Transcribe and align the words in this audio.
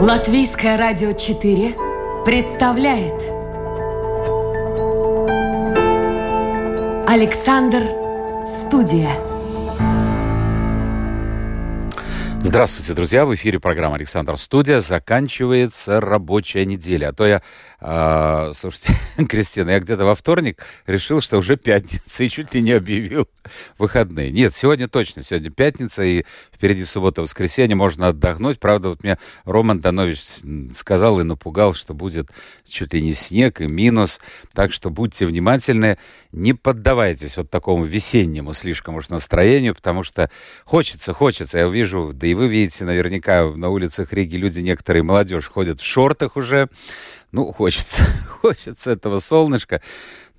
Латвийское 0.00 0.78
радио 0.78 1.12
4 1.12 1.74
представляет 2.24 3.20
Александр 7.08 7.82
Студия. 8.46 9.10
Здравствуйте, 12.40 12.94
друзья! 12.94 13.26
В 13.26 13.34
эфире 13.34 13.58
программа 13.58 13.96
«Александр 13.96 14.38
Студия». 14.38 14.78
Заканчивается 14.80 16.00
рабочая 16.00 16.64
неделя. 16.64 17.08
А 17.08 17.12
то 17.12 17.26
я, 17.26 17.42
э, 17.80 18.52
слушайте, 18.54 18.92
Кристина, 19.28 19.70
я 19.70 19.80
где-то 19.80 20.04
во 20.04 20.14
вторник 20.14 20.62
решил, 20.86 21.20
что 21.20 21.38
уже 21.38 21.56
пятница, 21.56 22.24
и 22.24 22.28
чуть 22.28 22.54
ли 22.54 22.60
не 22.60 22.72
объявил 22.72 23.28
выходные. 23.78 24.30
Нет, 24.30 24.54
сегодня 24.54 24.88
точно, 24.88 25.22
сегодня 25.22 25.50
пятница, 25.50 26.02
и 26.02 26.24
впереди 26.52 26.84
суббота-воскресенье, 26.84 27.76
можно 27.76 28.08
отдохнуть. 28.08 28.58
Правда, 28.58 28.88
вот 28.90 29.02
мне 29.02 29.18
Роман 29.44 29.80
Данович 29.80 30.20
сказал 30.74 31.20
и 31.20 31.22
напугал, 31.22 31.72
что 31.72 31.94
будет 31.94 32.28
чуть 32.66 32.92
ли 32.94 33.00
не 33.00 33.12
снег 33.12 33.60
и 33.60 33.66
минус. 33.66 34.20
Так 34.54 34.72
что 34.72 34.90
будьте 34.90 35.26
внимательны, 35.26 35.98
не 36.32 36.52
поддавайтесь 36.52 37.36
вот 37.36 37.50
такому 37.50 37.84
весеннему 37.84 38.52
слишком 38.52 38.96
уж 38.96 39.08
настроению, 39.08 39.74
потому 39.74 40.02
что 40.02 40.30
хочется, 40.64 41.12
хочется. 41.12 41.58
Я 41.58 41.68
вижу, 41.68 42.12
да 42.12 42.26
и 42.26 42.34
вы 42.34 42.48
видите 42.48 42.84
наверняка 42.84 43.46
на 43.46 43.68
улицах 43.70 44.12
Риги 44.12 44.36
люди, 44.36 44.60
некоторые 44.60 45.02
молодежь 45.02 45.46
ходят 45.46 45.80
в 45.80 45.84
шортах 45.84 46.36
уже. 46.36 46.68
Ну, 47.32 47.52
хочется, 47.52 48.04
хочется 48.40 48.92
этого 48.92 49.18
солнышка. 49.18 49.82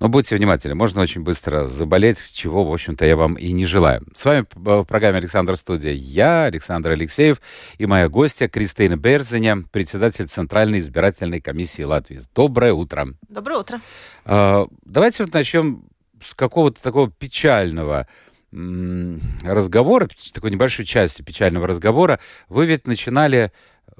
Но 0.00 0.08
будьте 0.08 0.34
внимательны, 0.34 0.74
можно 0.74 1.02
очень 1.02 1.22
быстро 1.22 1.66
заболеть, 1.66 2.32
чего, 2.32 2.64
в 2.64 2.72
общем-то, 2.72 3.04
я 3.04 3.16
вам 3.16 3.34
и 3.34 3.52
не 3.52 3.66
желаю. 3.66 4.00
С 4.14 4.24
вами 4.24 4.46
в 4.54 4.84
программе 4.84 5.18
«Александр 5.18 5.58
Студия» 5.58 5.92
я, 5.92 6.44
Александр 6.44 6.92
Алексеев, 6.92 7.40
и 7.76 7.84
моя 7.84 8.08
гостья 8.08 8.48
Кристина 8.48 8.96
Берзеня, 8.96 9.64
председатель 9.70 10.24
Центральной 10.24 10.80
избирательной 10.80 11.42
комиссии 11.42 11.82
Латвии. 11.82 12.18
Доброе 12.34 12.72
утро. 12.72 13.08
Доброе 13.28 13.58
утро. 13.58 13.80
А, 14.24 14.66
давайте 14.86 15.24
вот 15.24 15.34
начнем 15.34 15.84
с 16.24 16.32
какого-то 16.32 16.82
такого 16.82 17.10
печального 17.10 18.08
разговора, 18.52 20.08
такой 20.32 20.50
небольшой 20.50 20.84
части 20.84 21.22
печального 21.22 21.68
разговора. 21.68 22.18
Вы 22.48 22.66
ведь 22.66 22.86
начинали 22.86 23.52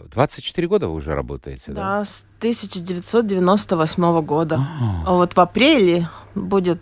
24 0.08 0.68
года 0.68 0.88
вы 0.88 0.94
уже 0.94 1.14
работаете, 1.14 1.72
да? 1.72 1.98
Да, 1.98 2.04
с 2.04 2.26
1998 2.38 4.20
года. 4.22 4.60
А 5.06 5.12
вот 5.12 5.34
в 5.34 5.40
апреле 5.40 6.08
будет 6.34 6.80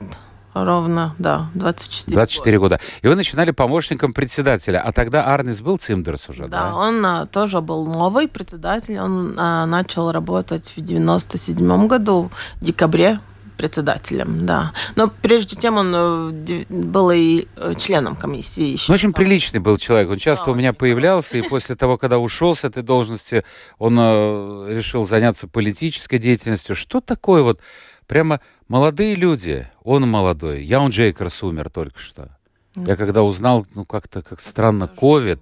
ровно, 0.55 1.15
да, 1.19 1.51
24 1.55 2.15
24 2.15 2.59
года. 2.59 2.77
года. 2.77 2.85
И 3.03 3.09
вы 3.09 3.17
начинали 3.17 3.51
помощником 3.51 4.13
председателя. 4.13 4.81
А 4.81 4.93
тогда 4.93 5.27
Арнис 5.27 5.61
был 5.61 5.79
Цимдерс 5.79 6.29
уже, 6.29 6.49
да? 6.49 6.71
Да, 6.71 6.75
он 6.75 7.05
а, 7.05 7.27
тоже 7.27 7.61
был 7.61 7.87
новый 7.87 8.29
председатель. 8.29 8.99
Он 8.99 9.35
а, 9.39 9.67
начал 9.67 10.11
работать 10.13 10.73
в 10.77 10.81
97 10.81 11.87
году, 11.87 12.31
в 12.61 12.65
декабре 12.65 13.21
председателем, 13.59 14.47
да. 14.47 14.73
Но 14.97 15.09
прежде 15.09 15.57
тем 15.57 15.77
он 15.77 15.93
э, 15.95 16.65
был 16.71 17.11
и 17.11 17.47
э, 17.57 17.75
членом 17.77 18.17
комиссии. 18.17 18.63
Еще. 18.63 18.85
Ну, 18.89 18.95
очень 18.95 19.13
приличный 19.13 19.61
был 19.61 19.77
человек. 19.77 20.09
Он 20.09 20.17
часто 20.17 20.47
да, 20.47 20.53
у 20.53 20.55
меня 20.55 20.73
появлялся, 20.73 21.37
и 21.37 21.43
после 21.43 21.75
того, 21.75 21.99
когда 21.99 22.19
ушел 22.19 22.55
с 22.55 22.65
этой 22.65 22.83
должности, 22.83 23.45
он 23.79 23.99
э, 23.99 24.75
решил 24.75 25.05
заняться 25.05 25.49
политической 25.49 26.19
деятельностью. 26.19 26.77
Что 26.77 27.01
такое 27.01 27.43
вот 27.43 27.61
прямо 28.07 28.41
молодые 28.69 29.15
люди? 29.15 29.69
Он 29.83 30.09
молодой. 30.09 30.63
Я 30.63 30.81
он 30.81 30.91
Джейкерс 30.91 31.43
умер 31.43 31.69
только 31.69 31.99
что. 31.99 32.31
Я 32.77 32.95
когда 32.95 33.25
узнал, 33.25 33.67
ну 33.75 33.85
как-то 33.85 34.23
как 34.23 34.41
странно, 34.41 34.87
ковид, 34.87 35.41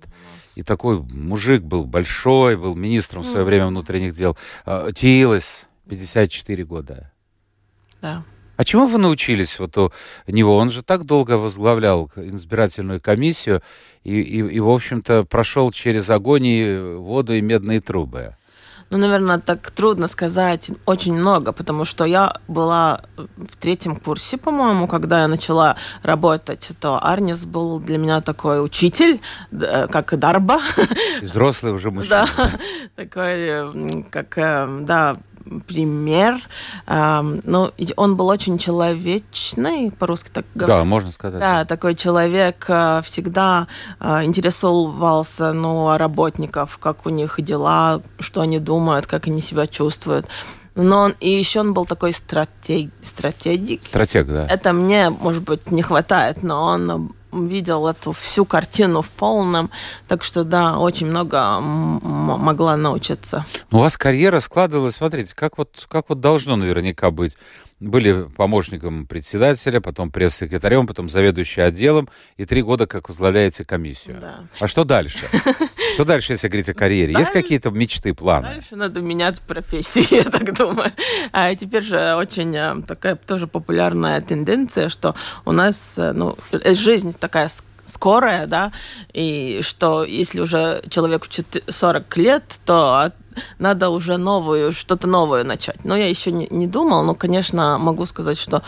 и 0.54 0.62
такой 0.62 1.00
мужик 1.00 1.62
был 1.62 1.84
большой, 1.84 2.56
был 2.56 2.74
министром 2.74 3.24
в 3.24 3.26
свое 3.26 3.44
время 3.44 3.66
внутренних 3.66 4.14
дел. 4.14 4.38
Тилес, 4.94 5.66
54 5.86 6.64
года. 6.64 7.12
Да. 8.02 8.22
А 8.56 8.64
чему 8.64 8.86
вы 8.86 8.98
научились 8.98 9.58
вот 9.58 9.76
у 9.76 9.90
него? 10.26 10.56
Он 10.56 10.70
же 10.70 10.82
так 10.82 11.04
долго 11.04 11.32
возглавлял 11.38 12.10
избирательную 12.16 13.00
комиссию 13.00 13.62
и, 14.02 14.20
и, 14.20 14.38
и 14.38 14.60
в 14.60 14.68
общем-то, 14.68 15.24
прошел 15.24 15.70
через 15.72 16.08
огонь 16.08 16.46
и 16.46 16.78
воду 16.78 17.34
и 17.34 17.40
медные 17.40 17.80
трубы. 17.80 18.34
Ну, 18.88 18.98
наверное, 18.98 19.38
так 19.40 19.68
трудно 19.72 20.06
сказать 20.06 20.70
очень 20.86 21.12
много, 21.12 21.50
потому 21.52 21.84
что 21.84 22.04
я 22.04 22.36
была 22.46 23.00
в 23.16 23.56
третьем 23.56 23.96
курсе, 23.96 24.38
по-моему, 24.38 24.86
когда 24.86 25.22
я 25.22 25.28
начала 25.28 25.76
работать, 26.04 26.70
то 26.78 27.04
Арнис 27.04 27.44
был 27.46 27.80
для 27.80 27.98
меня 27.98 28.20
такой 28.20 28.64
учитель, 28.64 29.20
как 29.50 30.16
Дарба. 30.16 30.60
взрослый 31.20 31.72
уже 31.72 31.90
мужчина. 31.90 32.28
Да, 32.36 32.50
такой, 32.94 34.04
как, 34.10 34.38
э, 34.38 34.78
да, 34.82 35.16
пример. 35.66 36.40
Ну, 36.86 37.70
он 37.96 38.16
был 38.16 38.28
очень 38.28 38.58
человечный, 38.58 39.90
по-русски 39.90 40.30
так 40.32 40.44
говорят. 40.54 40.78
Да, 40.78 40.84
можно 40.84 41.12
сказать. 41.12 41.40
Да, 41.40 41.64
такой 41.64 41.94
человек 41.94 42.64
э, 42.68 43.00
всегда 43.04 43.66
э, 44.00 44.24
интересовался, 44.24 45.52
ну, 45.52 45.96
работников, 45.96 46.78
как 46.78 47.06
у 47.06 47.10
них 47.10 47.40
дела, 47.40 48.02
что 48.18 48.40
они 48.40 48.58
думают, 48.58 49.06
как 49.06 49.26
они 49.26 49.40
себя 49.40 49.66
чувствуют. 49.66 50.26
Но 50.74 50.98
он, 50.98 51.14
и 51.20 51.30
еще 51.30 51.60
он 51.60 51.72
был 51.72 51.86
такой 51.86 52.12
стратег, 52.12 52.90
стратегик. 53.02 53.80
Стратег, 53.86 54.26
да. 54.26 54.46
Это 54.46 54.74
мне, 54.74 55.08
может 55.08 55.42
быть, 55.42 55.70
не 55.70 55.82
хватает, 55.82 56.42
но 56.42 56.64
он 56.64 57.14
видел 57.44 57.86
эту 57.86 58.12
всю 58.12 58.44
картину 58.44 59.02
в 59.02 59.08
полном. 59.08 59.70
Так 60.08 60.24
что, 60.24 60.44
да, 60.44 60.78
очень 60.78 61.06
много 61.06 61.60
могла 61.60 62.76
научиться. 62.76 63.44
Ну, 63.70 63.78
у 63.78 63.80
вас 63.82 63.96
карьера 63.96 64.40
складывалась, 64.40 64.96
смотрите, 64.96 65.34
как 65.34 65.58
вот, 65.58 65.86
как 65.88 66.08
вот 66.08 66.20
должно 66.20 66.56
наверняка 66.56 67.10
быть 67.10 67.36
были 67.80 68.28
помощником 68.36 69.06
председателя, 69.06 69.80
потом 69.80 70.10
пресс-секретарем, 70.10 70.86
потом 70.86 71.08
заведующим 71.08 71.64
отделом, 71.64 72.08
и 72.36 72.46
три 72.46 72.62
года 72.62 72.86
как 72.86 73.08
возглавляете 73.08 73.64
комиссию. 73.64 74.18
Да. 74.20 74.44
А 74.58 74.66
что 74.66 74.84
дальше? 74.84 75.18
Что 75.94 76.04
дальше, 76.04 76.32
если 76.32 76.48
говорить 76.48 76.68
о 76.68 76.74
карьере? 76.74 77.14
Есть 77.16 77.30
какие-то 77.30 77.70
мечты, 77.70 78.12
планы? 78.12 78.48
Дальше 78.48 78.76
надо 78.76 79.00
менять 79.00 79.40
профессию, 79.40 80.04
я 80.10 80.24
так 80.24 80.54
думаю. 80.54 80.92
А 81.32 81.54
теперь 81.54 81.82
же 81.82 82.16
очень 82.16 82.54
э, 82.54 82.82
такая 82.86 83.16
тоже 83.16 83.46
популярная 83.46 84.20
тенденция, 84.20 84.90
что 84.90 85.14
у 85.46 85.52
нас 85.52 85.98
э, 85.98 86.12
ну, 86.12 86.36
э, 86.52 86.74
жизнь 86.74 87.14
такая 87.18 87.48
скорая, 87.86 88.46
да, 88.46 88.72
и 89.14 89.60
что 89.62 90.04
если 90.04 90.40
уже 90.40 90.82
человеку 90.90 91.28
40 91.66 92.16
лет, 92.18 92.44
то 92.66 93.12
надо 93.58 93.90
уже 93.90 94.16
новую, 94.16 94.72
что-то 94.72 95.06
новое 95.06 95.44
начать. 95.44 95.84
Но 95.84 95.96
я 95.96 96.08
еще 96.08 96.32
не, 96.32 96.46
не 96.50 96.66
думал, 96.66 97.04
но, 97.04 97.14
конечно, 97.14 97.78
могу 97.78 98.06
сказать, 98.06 98.38
что 98.38 98.62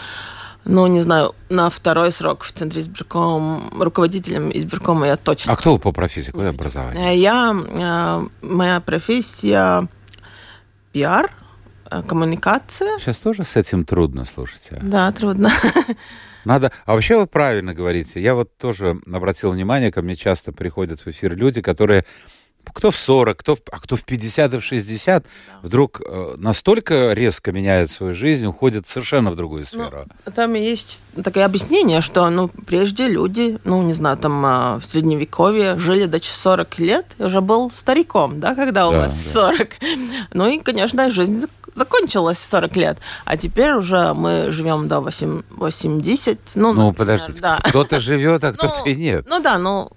ну, 0.65 0.87
не 0.87 1.01
знаю, 1.01 1.35
на 1.49 1.71
второй 1.71 2.13
срок 2.13 2.43
в 2.45 2.53
Центре 2.53 2.83
избирком, 2.83 3.73
руководителем 3.81 4.51
избиркома 4.53 5.07
я 5.07 5.17
точно. 5.17 5.53
А 5.53 5.57
кто 5.57 5.73
вы 5.73 5.79
по 5.79 5.93
профессии, 5.93 6.31
какое 6.31 6.51
образование? 6.51 7.19
Я, 7.19 7.57
э, 7.57 8.29
моя 8.47 8.81
профессия 8.81 9.89
пиар, 10.93 11.33
э, 11.91 12.03
коммуникация. 12.03 12.99
Сейчас 12.99 13.19
тоже 13.19 13.45
с 13.45 13.57
этим 13.57 13.85
трудно, 13.85 14.27
слушайте. 14.27 14.79
Да, 14.83 15.11
трудно. 15.13 15.51
Надо... 16.45 16.71
А 16.85 16.95
вообще 16.95 17.17
вы 17.17 17.27
правильно 17.27 17.73
говорите. 17.73 18.21
Я 18.21 18.35
вот 18.35 18.57
тоже 18.59 19.01
обратил 19.11 19.53
внимание, 19.53 19.91
ко 19.91 20.03
мне 20.03 20.17
часто 20.17 20.53
приходят 20.53 21.01
в 21.01 21.07
эфир 21.07 21.35
люди, 21.35 21.63
которые 21.63 22.05
кто 22.73 22.91
в 22.91 22.97
40, 22.97 23.37
кто 23.37 23.55
в, 23.55 23.61
а 23.71 23.79
кто 23.79 23.97
в 23.97 24.05
50 24.05 24.55
и 24.55 24.59
в 24.59 24.65
60, 24.65 25.23
да. 25.23 25.29
вдруг 25.63 26.01
э, 26.05 26.35
настолько 26.37 27.13
резко 27.13 27.53
меняет 27.53 27.91
свою 27.91 28.15
жизнь, 28.15 28.47
уходит 28.47 28.87
совершенно 28.87 29.31
в 29.31 29.37
другую 29.37 29.61
ну, 29.61 29.67
сферу. 29.67 30.07
Ну, 30.27 30.33
там 30.33 30.55
есть 30.55 31.03
такое 31.23 31.45
объяснение, 31.45 32.01
что 32.01 32.29
ну, 32.31 32.49
прежде 32.49 33.09
люди, 33.09 33.59
ну, 33.65 33.83
не 33.83 33.93
знаю, 33.93 34.17
там 34.17 34.45
э, 34.45 34.79
в 34.81 34.85
Средневековье 34.85 35.79
жили 35.79 36.07
до 36.07 36.19
40 36.23 36.79
лет, 36.79 37.07
уже 37.19 37.41
был 37.41 37.71
стариком, 37.71 38.41
да, 38.41 38.55
когда 38.55 38.89
у 38.89 38.93
да, 38.93 38.99
вас 39.07 39.33
да. 39.33 39.53
40. 39.53 39.69
Ну 40.35 40.49
и, 40.49 40.59
конечно, 40.61 41.11
жизнь 41.11 41.47
закончилась 41.75 42.39
40 42.39 42.77
лет, 42.77 42.99
а 43.25 43.37
теперь 43.37 43.73
уже 43.73 44.13
мы 44.13 44.51
живем 44.51 44.89
до 44.89 45.01
8, 45.01 45.43
80. 45.51 46.39
Ну, 46.57 46.73
ну 46.73 46.93
подождите, 46.93 47.41
да. 47.41 47.59
кто-то 47.63 48.01
живет, 48.01 48.45
а 48.45 48.53
кто-то 48.55 48.83
ну, 48.85 48.91
и 48.91 48.95
нет. 48.95 49.25
Ну 49.29 49.41
да, 49.41 49.59
ну 49.59 49.91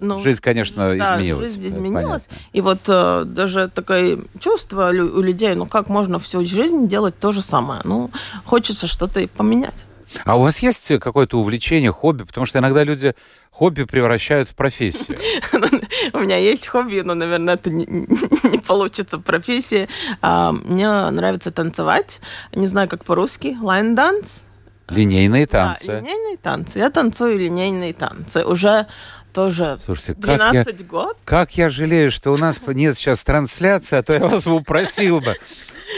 ну, 0.00 0.20
жизнь, 0.20 0.40
конечно, 0.40 0.96
да, 0.96 1.16
изменилась. 1.16 1.48
Жизнь 1.50 1.68
изменилась. 1.68 2.26
Понятно. 2.26 2.46
И 2.52 2.60
вот 2.60 2.80
э, 2.86 3.24
даже 3.26 3.68
такое 3.68 4.18
чувство 4.38 4.90
у 4.90 5.20
людей, 5.20 5.54
ну 5.54 5.66
как 5.66 5.88
можно 5.88 6.18
всю 6.18 6.44
жизнь 6.44 6.88
делать 6.88 7.18
то 7.18 7.32
же 7.32 7.42
самое? 7.42 7.80
Ну, 7.84 8.10
хочется 8.44 8.86
что-то 8.86 9.26
поменять. 9.28 9.84
А 10.24 10.36
у 10.36 10.42
вас 10.42 10.58
есть 10.60 10.88
какое-то 11.00 11.38
увлечение, 11.38 11.92
хобби? 11.92 12.22
Потому 12.22 12.46
что 12.46 12.58
иногда 12.58 12.82
люди 12.82 13.14
хобби 13.50 13.84
превращают 13.84 14.48
в 14.48 14.54
профессию. 14.54 15.18
У 16.12 16.18
меня 16.20 16.36
есть 16.36 16.66
хобби, 16.66 17.00
но, 17.00 17.14
наверное, 17.14 17.54
это 17.54 17.70
не 17.70 18.58
получится 18.58 19.18
профессия. 19.18 19.88
А, 20.22 20.52
мне 20.52 21.10
нравится 21.10 21.50
танцевать. 21.50 22.20
Не 22.54 22.66
знаю, 22.66 22.88
как 22.88 23.04
по-русски. 23.04 23.58
Line 23.60 23.94
dance. 23.94 24.40
Линейные 24.88 25.46
танцы. 25.46 25.86
Да, 25.86 26.00
линейные 26.00 26.36
танцы. 26.38 26.78
Я 26.78 26.90
танцую 26.90 27.38
линейные 27.38 27.92
танцы 27.92 28.42
уже 28.44 28.86
тоже 29.32 29.78
Слушайте, 29.84 30.14
как 30.14 30.40
я, 30.40 30.64
12 30.64 30.86
год. 30.86 31.16
как 31.24 31.56
я 31.56 31.68
жалею, 31.68 32.10
что 32.10 32.32
у 32.32 32.36
нас 32.36 32.60
нет 32.66 32.96
сейчас 32.96 33.22
трансляции, 33.24 33.96
а 33.96 34.02
то 34.02 34.12
я 34.14 34.20
вас 34.20 34.44
бы 34.44 34.54
упросил 34.54 35.20
бы 35.20 35.36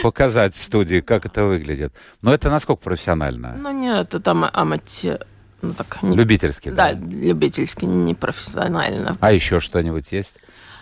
показать 0.03 0.55
в 0.55 0.63
студии, 0.63 1.01
как 1.01 1.25
это 1.25 1.43
выглядит. 1.45 1.93
Но 2.21 2.33
это 2.33 2.49
насколько 2.49 2.81
профессионально? 2.81 3.55
Ну 3.57 3.71
нет, 3.71 4.13
это 4.13 4.31
ама- 4.31 4.51
амати- 4.53 5.21
ну, 5.61 5.73
так, 5.73 6.01
не- 6.01 6.15
Любительский, 6.15 6.71
да, 6.71 6.93
да? 6.93 6.99
любительски, 6.99 7.85
не 7.85 8.15
профессионально. 8.15 9.17
А 9.19 9.31
еще 9.31 9.59
что-нибудь 9.59 10.11
есть? 10.11 10.39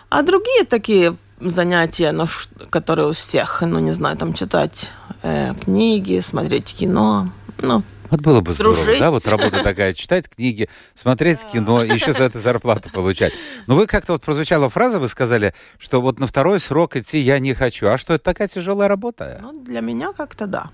А 0.08 0.22
другие 0.22 0.64
такие 0.64 1.16
занятия, 1.40 2.12
ну, 2.12 2.26
которые 2.70 3.08
у 3.08 3.12
всех, 3.12 3.62
ну, 3.62 3.78
не 3.78 3.92
знаю, 3.92 4.16
там 4.16 4.34
читать 4.34 4.90
э, 5.22 5.54
книги, 5.64 6.20
смотреть 6.20 6.74
кино, 6.74 7.30
ну, 7.62 7.82
Вот 8.10 8.20
было 8.20 8.40
бы 8.40 8.52
здорово, 8.52 8.76
Дружить. 8.76 9.00
да, 9.00 9.10
вот 9.10 9.26
работа 9.26 9.62
такая, 9.62 9.94
читать 9.94 10.28
книги, 10.28 10.68
смотреть 10.94 11.44
кино, 11.44 11.82
и 11.84 11.88
еще 11.92 12.12
за 12.12 12.24
это 12.24 12.38
зарплату 12.38 12.90
получать. 12.90 13.32
Но 13.66 13.76
вы 13.76 13.86
как-то 13.86 14.12
вот 14.14 14.22
прозвучала 14.22 14.68
фраза, 14.68 14.98
вы 14.98 15.08
сказали, 15.08 15.54
что 15.78 16.00
вот 16.00 16.18
на 16.18 16.26
второй 16.26 16.58
срок 16.60 16.96
идти 16.96 17.18
я 17.18 17.38
не 17.38 17.54
хочу. 17.54 17.86
А 17.88 17.98
что, 17.98 18.14
это 18.14 18.24
такая 18.24 18.48
тяжелая 18.48 18.88
работа? 18.88 19.38
ну, 19.42 19.52
для 19.62 19.80
меня 19.80 20.12
как-то 20.12 20.46
да. 20.46 20.70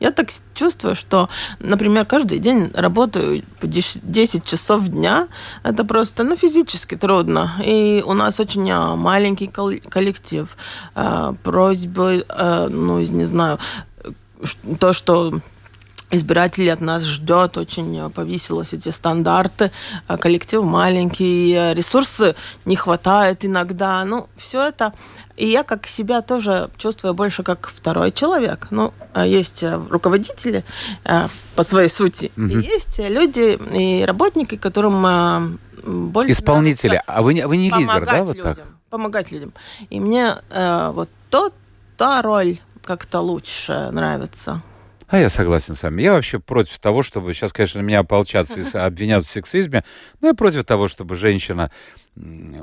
Я 0.00 0.12
так 0.12 0.28
чувствую, 0.54 0.94
что, 0.94 1.28
например, 1.58 2.04
каждый 2.06 2.38
день 2.38 2.70
работаю 2.72 3.42
по 3.60 3.66
деш- 3.66 3.98
10 4.02 4.46
часов 4.46 4.86
дня. 4.88 5.28
Это 5.64 5.84
просто, 5.84 6.24
ну, 6.24 6.36
физически 6.36 6.94
трудно. 6.94 7.52
И 7.64 8.02
у 8.06 8.12
нас 8.14 8.38
очень 8.40 8.70
а, 8.70 8.94
маленький 8.96 9.48
кол- 9.48 9.80
коллектив. 9.88 10.48
А, 10.94 11.34
Просьбы, 11.42 12.24
а, 12.28 12.68
ну, 12.68 13.00
из- 13.00 13.10
не 13.10 13.24
знаю, 13.24 13.58
э, 14.04 14.10
то, 14.78 14.92
что 14.92 15.40
избиратели 16.10 16.68
от 16.68 16.80
нас 16.80 17.04
ждет, 17.04 17.58
очень 17.58 17.98
э, 17.98 18.10
повысилось 18.10 18.72
эти 18.72 18.90
стандарты, 18.90 19.70
а 20.06 20.16
коллектив 20.16 20.62
маленький, 20.64 21.52
э, 21.52 21.74
ресурсы 21.74 22.34
не 22.64 22.76
хватает 22.76 23.44
иногда, 23.44 24.04
ну, 24.04 24.28
все 24.36 24.62
это. 24.62 24.92
И 25.36 25.46
я 25.46 25.62
как 25.62 25.86
себя 25.86 26.22
тоже 26.22 26.70
чувствую 26.76 27.14
больше 27.14 27.42
как 27.42 27.70
второй 27.74 28.10
человек. 28.12 28.68
Ну, 28.70 28.92
э, 29.14 29.28
есть 29.28 29.62
э, 29.62 29.80
руководители 29.90 30.64
по 31.54 31.62
своей 31.62 31.88
сути, 31.88 32.30
Мгм. 32.36 32.60
и 32.60 32.64
есть 32.64 32.98
люди 32.98 33.58
и 33.74 34.04
работники, 34.04 34.56
которым 34.56 35.58
больше 35.84 36.32
Исполнители. 36.32 37.02
А 37.06 37.22
вы 37.22 37.34
не, 37.34 37.46
вы 37.46 37.56
не 37.56 37.70
лидер, 37.70 38.04
да, 38.04 38.24
вот 38.24 38.36
людям, 38.36 38.54
так? 38.54 38.66
помогать 38.90 39.32
людям. 39.32 39.52
И 39.90 40.00
мне 40.00 40.36
э, 40.50 40.90
вот 40.94 41.08
то, 41.30 41.50
та 41.96 42.22
роль 42.22 42.58
как-то 42.82 43.20
лучше 43.20 43.90
нравится. 43.92 44.62
А 45.08 45.18
я 45.18 45.28
согласен 45.28 45.74
с 45.74 45.82
вами. 45.82 46.02
Я 46.02 46.12
вообще 46.12 46.38
против 46.38 46.78
того, 46.78 47.02
чтобы... 47.02 47.32
Сейчас, 47.34 47.52
конечно, 47.52 47.80
меня 47.80 48.00
ополчатся 48.00 48.60
и 48.60 48.64
обвинят 48.78 49.24
в 49.24 49.28
сексизме, 49.28 49.84
но 50.20 50.28
я 50.28 50.34
против 50.34 50.64
того, 50.64 50.88
чтобы 50.88 51.14
женщина 51.14 51.70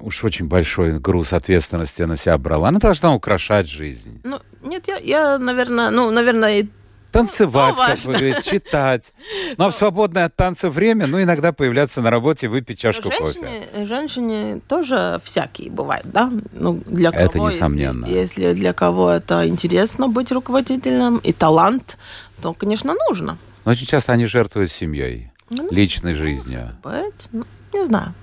уж 0.01 0.23
очень 0.23 0.47
большой 0.47 0.99
груз 0.99 1.33
ответственности 1.33 2.01
на 2.03 2.17
себя 2.17 2.37
брала. 2.37 2.67
Она 2.69 2.79
должна 2.79 3.15
украшать 3.15 3.67
жизнь. 3.69 4.19
Ну, 4.23 4.39
нет, 4.63 4.87
я, 4.87 4.97
я 4.97 5.37
наверное, 5.39 5.89
ну, 5.91 6.11
наверное, 6.11 6.59
и 6.59 6.67
Танцевать, 7.11 7.75
Ну, 7.77 7.81
как 7.81 7.99
вы 7.99 8.11
важно. 8.11 8.11
говорите, 8.27 8.51
читать. 8.51 9.13
Ну, 9.57 9.65
а 9.65 9.71
в 9.71 9.75
свободное 9.75 10.25
от 10.25 10.35
танца 10.35 10.69
время, 10.69 11.07
ну, 11.07 11.21
иногда 11.21 11.53
появляться 11.53 12.01
на 12.01 12.09
работе, 12.11 12.49
выпить 12.49 12.79
чашку 12.79 13.09
кофе. 13.09 13.39
женщине, 13.39 13.85
женщине 13.85 14.61
тоже 14.67 15.21
всякие 15.23 15.71
бывают, 15.71 16.05
да? 16.11 16.29
Ну, 16.51 16.81
для 16.85 17.11
Это 17.11 17.31
кого, 17.31 17.47
если- 17.47 17.59
несомненно. 17.61 18.05
Если, 18.05 18.51
для 18.51 18.73
кого 18.73 19.11
это 19.11 19.47
интересно 19.47 20.09
быть 20.09 20.33
руководителем 20.33 21.15
и 21.23 21.31
талант, 21.31 21.97
то, 22.41 22.53
конечно, 22.53 22.93
нужно. 23.09 23.37
Но 23.65 23.71
очень 23.71 23.87
часто 23.87 24.13
они 24.13 24.25
жертвуют 24.25 24.71
семьей, 24.71 25.31
Ну, 25.49 25.67
личной 25.71 26.13
жизнью. 26.13 26.75
Быть, 26.83 27.27
ну, 27.31 27.45
не 27.73 27.85
знаю. 27.85 28.13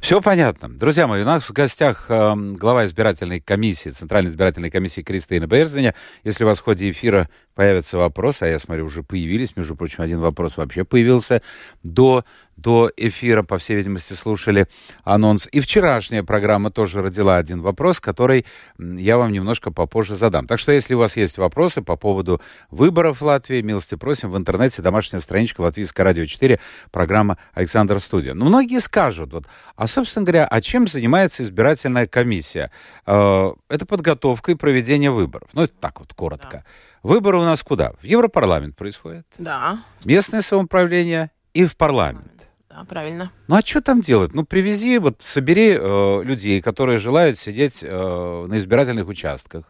Все 0.00 0.20
понятно. 0.20 0.68
Друзья 0.68 1.06
мои, 1.06 1.22
у 1.22 1.26
нас 1.26 1.44
в 1.44 1.52
гостях 1.52 2.06
эм, 2.08 2.54
глава 2.54 2.84
избирательной 2.84 3.40
комиссии, 3.40 3.90
Центральной 3.90 4.30
избирательной 4.30 4.70
комиссии 4.70 5.02
Кристина 5.02 5.46
Берзиня. 5.46 5.94
Если 6.24 6.44
у 6.44 6.46
вас 6.46 6.60
в 6.60 6.64
ходе 6.64 6.90
эфира 6.90 7.28
появятся 7.54 7.98
вопросы, 7.98 8.44
а 8.44 8.46
я 8.46 8.58
смотрю, 8.60 8.84
уже 8.84 9.02
появились, 9.02 9.56
между 9.56 9.74
прочим, 9.74 10.02
один 10.02 10.20
вопрос 10.20 10.56
вообще 10.56 10.84
появился 10.84 11.42
до, 11.82 12.24
до 12.56 12.92
эфира, 12.96 13.42
по 13.42 13.58
всей 13.58 13.76
видимости, 13.76 14.12
слушали 14.12 14.68
анонс. 15.02 15.48
И 15.50 15.58
вчерашняя 15.58 16.22
программа 16.22 16.70
тоже 16.70 17.02
родила 17.02 17.36
один 17.36 17.60
вопрос, 17.60 17.98
который 17.98 18.46
я 18.78 19.18
вам 19.18 19.32
немножко 19.32 19.72
попозже 19.72 20.14
задам. 20.14 20.46
Так 20.46 20.60
что, 20.60 20.70
если 20.70 20.94
у 20.94 20.98
вас 20.98 21.16
есть 21.16 21.36
вопросы 21.36 21.82
по 21.82 21.96
поводу 21.96 22.40
выборов 22.70 23.20
в 23.20 23.24
Латвии, 23.24 23.60
милости 23.60 23.96
просим, 23.96 24.30
в 24.30 24.36
интернете 24.36 24.80
домашняя 24.80 25.18
страничка 25.18 25.62
Латвийское 25.62 26.04
радио 26.04 26.26
4, 26.26 26.60
программа 26.92 27.38
Александр 27.54 27.98
Студия. 27.98 28.34
Но 28.34 28.44
многие 28.44 28.80
скажут, 28.80 29.32
вот, 29.32 29.46
а, 29.76 29.86
собственно 29.86 30.24
говоря, 30.24 30.46
а 30.46 30.60
чем 30.60 30.86
занимается 30.86 31.42
избирательная 31.42 32.06
комиссия? 32.06 32.70
Э, 33.06 33.52
Это 33.68 33.86
подготовка 33.86 34.52
и 34.52 34.54
проведение 34.54 35.10
выборов. 35.10 35.48
Ну, 35.52 35.62
это 35.62 35.74
так 35.80 36.00
вот, 36.00 36.12
коротко. 36.14 36.64
Выборы 37.02 37.38
у 37.38 37.44
нас 37.44 37.62
куда? 37.62 37.92
В 38.00 38.04
Европарламент 38.04 38.76
происходят, 38.76 39.24
Да, 39.38 39.78
местное 40.04 40.42
самоуправление 40.42 41.30
и 41.54 41.64
в 41.64 41.76
парламент. 41.76 42.48
да, 42.68 42.84
правильно. 42.88 43.30
Ну 43.46 43.54
а 43.56 43.60
что 43.64 43.80
там 43.80 44.00
делать? 44.00 44.34
Ну 44.34 44.44
привези, 44.44 44.98
вот 44.98 45.22
собери 45.22 45.76
э, 45.78 46.22
людей, 46.24 46.60
которые 46.60 46.98
желают 46.98 47.38
сидеть 47.38 47.80
э, 47.82 48.46
на 48.48 48.58
избирательных 48.58 49.06
участках. 49.08 49.64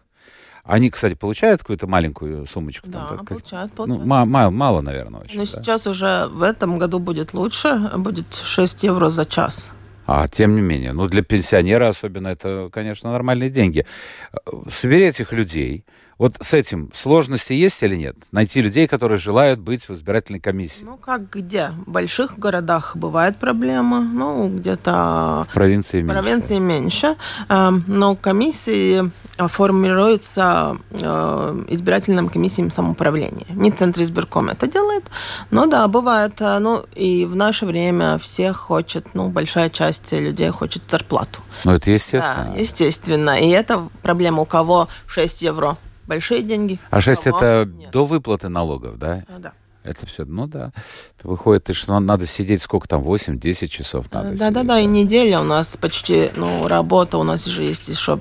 Они, 0.64 0.90
кстати, 0.90 1.14
получают 1.14 1.60
какую-то 1.62 1.86
маленькую 1.86 2.46
сумочку? 2.46 2.88
Да, 2.88 3.06
там, 3.06 3.18
как- 3.18 3.28
получают, 3.28 3.70
ну, 3.72 3.76
получают. 3.76 4.06
ма- 4.06 4.24
ма- 4.26 4.50
мало, 4.50 4.80
наверное, 4.82 5.20
очень. 5.20 5.38
Но 5.38 5.44
да. 5.44 5.50
сейчас 5.50 5.86
уже 5.86 6.26
в 6.26 6.42
этом 6.42 6.78
году 6.78 6.98
будет 6.98 7.32
лучше, 7.32 7.90
будет 7.96 8.34
6 8.34 8.82
евро 8.84 9.08
за 9.08 9.24
час. 9.24 9.70
А 10.10 10.26
тем 10.26 10.54
не 10.54 10.62
менее, 10.62 10.92
ну 10.94 11.06
для 11.06 11.22
пенсионера 11.22 11.88
особенно 11.88 12.28
это, 12.28 12.70
конечно, 12.72 13.12
нормальные 13.12 13.50
деньги. 13.50 13.84
Э, 14.32 14.50
Собери 14.70 15.04
этих 15.04 15.34
людей. 15.34 15.84
Вот 16.18 16.34
с 16.40 16.52
этим 16.52 16.90
сложности 16.94 17.52
есть 17.52 17.80
или 17.82 17.94
нет? 17.94 18.16
Найти 18.32 18.60
людей, 18.60 18.88
которые 18.88 19.18
желают 19.18 19.60
быть 19.60 19.88
в 19.88 19.92
избирательной 19.94 20.40
комиссии. 20.40 20.82
Ну, 20.84 20.96
как 20.96 21.30
где? 21.30 21.68
В 21.86 21.90
больших 21.90 22.38
городах 22.38 22.96
бывает 22.96 23.36
проблема, 23.36 24.00
ну, 24.00 24.48
где-то 24.48 25.46
в 25.48 25.54
провинции 25.54 26.00
в 26.02 26.04
меньше. 26.06 26.20
провинции 26.22 26.58
меньше. 26.58 27.16
Эм, 27.48 27.84
Но 27.86 28.16
комиссии 28.16 29.10
формируются 29.38 30.76
э, 30.90 31.64
избирательным 31.68 32.28
комиссиям 32.28 32.70
самоуправления. 32.70 33.46
Не 33.50 33.70
Центр 33.70 34.02
избирком 34.02 34.48
это 34.48 34.66
делает, 34.66 35.04
но 35.50 35.66
да, 35.66 35.86
бывает. 35.86 36.32
э, 36.40 36.58
Ну, 36.58 36.84
и 36.96 37.24
в 37.26 37.36
наше 37.36 37.64
время 37.66 38.18
все 38.18 38.52
хочет, 38.52 39.14
ну, 39.14 39.28
большая 39.28 39.70
часть 39.70 40.10
людей 40.12 40.50
хочет 40.50 40.90
зарплату. 40.90 41.40
Ну 41.64 41.72
это 41.72 41.90
естественно. 41.92 42.50
Да, 42.54 42.60
естественно. 42.60 43.40
И 43.40 43.48
это 43.50 43.88
проблема, 44.02 44.42
у 44.42 44.46
кого 44.46 44.88
6 45.06 45.42
евро. 45.42 45.76
Большие 46.08 46.42
деньги. 46.42 46.80
а 46.90 47.00
6 47.00 47.20
у 47.20 47.24
кого 47.30 47.36
это 47.38 47.70
нет. 47.70 47.90
до 47.90 48.06
выплаты 48.06 48.48
налогов, 48.48 48.98
да? 48.98 49.24
Ну, 49.28 49.38
да. 49.38 49.52
Это 49.84 50.06
все, 50.06 50.24
ну 50.24 50.46
да. 50.46 50.72
Это 51.18 51.28
выходит, 51.28 51.70
и 51.70 51.72
что 51.72 51.98
надо 52.00 52.26
сидеть 52.26 52.62
сколько 52.62 52.88
там, 52.88 53.02
8-10 53.02 53.68
часов 53.68 54.06
надо 54.10 54.30
Да, 54.30 54.36
сидеть, 54.36 54.52
да, 54.54 54.62
да, 54.64 54.80
и 54.80 54.86
неделя 54.86 55.40
у 55.40 55.44
нас 55.44 55.76
почти, 55.76 56.30
ну, 56.36 56.66
работа 56.66 57.18
у 57.18 57.22
нас 57.22 57.44
же 57.44 57.62
есть 57.62 57.88
еще 57.88 58.20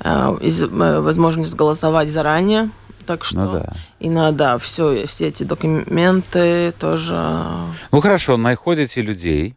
э, 0.00 0.38
из- 0.40 0.62
э, 0.62 0.66
возможность 1.00 1.54
голосовать 1.54 2.08
заранее, 2.08 2.70
так 3.06 3.24
что 3.24 3.36
Ну 3.44 3.52
да. 3.52 3.74
и 4.00 4.08
надо 4.08 4.58
все, 4.58 5.06
все 5.06 5.28
эти 5.28 5.42
документы 5.42 6.72
тоже. 6.80 7.14
Ну 7.92 8.00
хорошо, 8.00 8.36
находите 8.36 9.02
людей, 9.02 9.56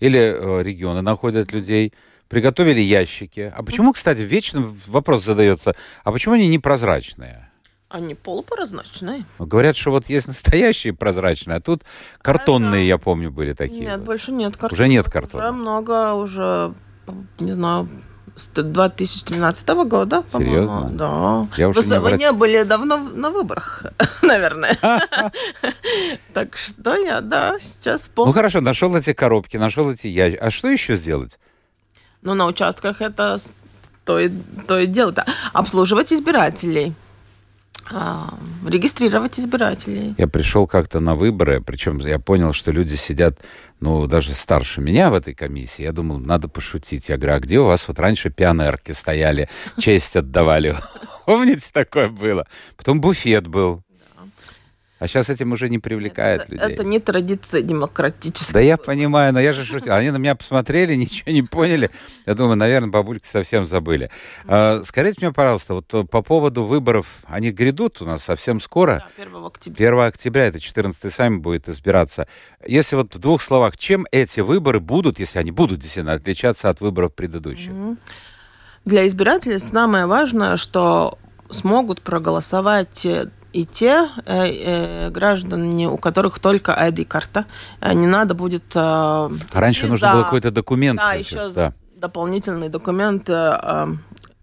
или 0.00 0.20
э, 0.20 0.62
регионы 0.62 1.02
находят 1.02 1.52
людей, 1.52 1.92
приготовили 2.28 2.80
ящики. 2.80 3.52
А 3.54 3.62
почему, 3.62 3.92
кстати, 3.92 4.20
вечно 4.20 4.74
вопрос 4.86 5.24
задается, 5.24 5.74
а 6.04 6.12
почему 6.12 6.34
они 6.34 6.48
непрозрачные? 6.48 7.50
Они 7.88 8.14
полупрозрачные. 8.16 9.24
Ну, 9.38 9.46
Говорят, 9.46 9.76
что 9.76 9.92
вот 9.92 10.08
есть 10.08 10.26
настоящие 10.26 10.92
прозрачные, 10.92 11.58
а 11.58 11.60
тут 11.60 11.84
картонные, 12.20 12.86
я 12.86 12.98
помню, 12.98 13.30
были 13.30 13.52
такие. 13.52 13.80
Нет, 13.82 13.98
вот. 13.98 14.06
больше 14.06 14.32
нет 14.32 14.56
картона. 14.56 14.72
Уже 14.72 14.88
нет 14.88 15.04
Уже 15.06 15.12
картона. 15.12 15.52
много, 15.52 16.12
уже, 16.14 16.74
не 17.38 17.52
знаю, 17.52 17.88
с 18.34 18.48
2013 18.48 19.68
года, 19.88 20.24
Серьезно? 20.32 20.66
по-моему. 20.66 20.88
Да. 20.98 21.46
Я 21.56 21.68
уже 21.68 21.80
Вы, 21.80 21.86
не 21.86 21.94
обрат- 21.96 22.18
не 22.18 22.32
были 22.32 22.62
давно 22.64 22.96
на 22.98 23.30
выборах, 23.30 23.84
наверное. 24.22 24.76
Так 26.34 26.56
что 26.56 26.96
я, 26.96 27.20
да, 27.20 27.56
сейчас 27.60 28.08
Ну 28.08 28.24
пол... 28.24 28.32
хорошо, 28.32 28.60
нашел 28.60 28.94
эти 28.96 29.12
коробки, 29.12 29.56
нашел 29.56 29.90
эти 29.90 30.06
ящики. 30.08 30.40
А 30.40 30.50
что 30.50 30.68
еще 30.68 30.96
сделать? 30.96 31.38
Ну, 32.26 32.34
на 32.34 32.46
участках 32.46 33.02
это 33.02 33.36
то 34.04 34.18
и, 34.18 34.28
то 34.66 34.80
и 34.80 34.88
дело. 34.88 35.12
да. 35.12 35.24
Обслуживать 35.52 36.12
избирателей. 36.12 36.92
А, 37.88 38.34
регистрировать 38.66 39.38
избирателей. 39.38 40.16
Я 40.18 40.26
пришел 40.26 40.66
как-то 40.66 40.98
на 40.98 41.14
выборы, 41.14 41.60
причем 41.60 41.98
я 41.98 42.18
понял, 42.18 42.52
что 42.52 42.72
люди 42.72 42.96
сидят, 42.96 43.38
ну, 43.78 44.08
даже 44.08 44.34
старше 44.34 44.80
меня 44.80 45.10
в 45.10 45.14
этой 45.14 45.34
комиссии. 45.34 45.84
Я 45.84 45.92
думал, 45.92 46.18
надо 46.18 46.48
пошутить. 46.48 47.08
Я 47.08 47.16
говорю, 47.16 47.36
а 47.36 47.38
где 47.38 47.60
у 47.60 47.66
вас 47.66 47.86
вот 47.86 48.00
раньше 48.00 48.30
пионерки 48.30 48.90
стояли, 48.90 49.48
честь 49.78 50.16
отдавали? 50.16 50.74
Помните, 51.26 51.70
такое 51.72 52.08
было? 52.08 52.44
Потом 52.76 53.00
буфет 53.00 53.46
был. 53.46 53.84
А 54.98 55.06
сейчас 55.06 55.28
этим 55.28 55.52
уже 55.52 55.68
не 55.68 55.78
привлекает 55.78 56.42
это, 56.42 56.52
людей. 56.52 56.74
Это 56.74 56.84
не 56.84 57.00
традиция 57.00 57.60
демократическая. 57.60 58.54
Да 58.54 58.60
я 58.60 58.78
понимаю, 58.78 59.34
но 59.34 59.40
я 59.40 59.52
же 59.52 59.64
шутил. 59.64 59.92
Они 59.92 60.10
на 60.10 60.16
меня 60.16 60.34
посмотрели, 60.34 60.94
ничего 60.96 61.32
не 61.32 61.42
поняли. 61.42 61.90
Я 62.24 62.34
думаю, 62.34 62.56
наверное, 62.56 62.88
бабульки 62.88 63.26
совсем 63.26 63.66
забыли. 63.66 64.10
А, 64.46 64.80
скажите 64.82 65.18
мне, 65.20 65.34
пожалуйста, 65.34 65.74
вот 65.74 65.92
э, 65.92 66.04
по 66.04 66.22
поводу 66.22 66.64
выборов, 66.64 67.06
они 67.26 67.50
грядут 67.50 68.00
у 68.00 68.06
нас 68.06 68.24
совсем 68.24 68.58
скоро. 68.58 69.06
Да, 69.18 69.22
1 69.22 69.44
октября. 69.44 69.88
1 69.88 70.00
октября, 70.00 70.46
это 70.46 70.60
14 70.60 71.12
сами 71.12 71.36
будет 71.36 71.68
избираться. 71.68 72.26
Если 72.66 72.96
вот 72.96 73.14
в 73.14 73.18
двух 73.18 73.42
словах, 73.42 73.76
чем 73.76 74.06
эти 74.10 74.40
выборы 74.40 74.80
будут, 74.80 75.18
если 75.18 75.38
они 75.38 75.50
будут 75.50 75.80
действительно 75.80 76.14
отличаться 76.14 76.70
от 76.70 76.80
выборов 76.80 77.14
предыдущих? 77.14 77.72
Для 78.86 79.06
избирателей 79.06 79.58
самое 79.58 80.06
важное, 80.06 80.56
что 80.56 81.18
смогут 81.50 82.00
проголосовать 82.00 83.04
э, 83.04 83.30
и 83.56 83.64
те 83.64 84.08
э, 84.26 84.48
э, 84.48 85.10
граждане, 85.10 85.88
у 85.88 85.96
которых 85.96 86.38
только 86.38 86.72
ID-карта. 86.72 87.44
Э, 87.80 87.94
Не 87.94 88.06
надо 88.06 88.34
будет... 88.34 88.64
э, 88.74 89.30
Раньше 89.52 89.86
нужно 89.86 90.08
за- 90.08 90.12
было 90.14 90.22
какой-то 90.24 90.50
документ. 90.50 90.98
Да, 90.98 91.06
вообще, 91.14 91.20
еще 91.36 91.50
да. 91.54 91.72
дополнительный 91.96 92.68
документ 92.68 93.30
э, 93.30 93.58
э, 93.62 93.86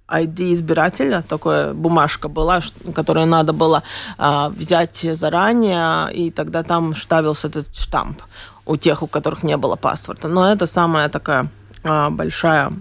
ID 0.08 0.54
избирателя, 0.54 1.22
такая 1.22 1.74
бумажка 1.74 2.28
была, 2.28 2.62
которую 2.96 3.28
надо 3.28 3.54
было 3.54 3.84
э, 4.18 4.50
взять 4.58 5.06
заранее, 5.14 6.12
и 6.14 6.32
тогда 6.32 6.64
там 6.64 6.96
ставился 6.96 7.48
этот 7.50 7.76
штамп 7.76 8.22
у 8.66 8.78
тех, 8.78 9.04
у 9.04 9.08
которых 9.08 9.44
не 9.44 9.58
было 9.58 9.76
паспорта. 9.76 10.28
Но 10.28 10.52
это 10.52 10.66
самая 10.66 11.10
такая 11.10 11.48
э, 11.84 12.10
большая 12.10 12.72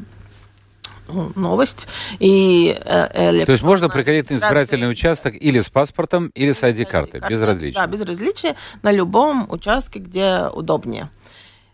ну, 1.12 1.32
новость. 1.34 1.88
И, 2.18 2.76
э, 2.84 3.44
То 3.44 3.52
есть 3.52 3.62
можно 3.62 3.88
приходить 3.88 4.30
на 4.30 4.34
избирательный 4.36 4.90
участок 4.90 5.34
или 5.34 5.60
с 5.60 5.68
паспортом, 5.68 6.28
или 6.34 6.52
с 6.52 6.62
ID-картой, 6.62 7.20
без 7.28 7.40
различия. 7.42 7.78
Да, 7.78 7.86
без 7.86 8.00
различия, 8.00 8.54
на 8.82 8.92
любом 8.92 9.46
участке, 9.50 9.98
где 9.98 10.46
удобнее. 10.52 11.10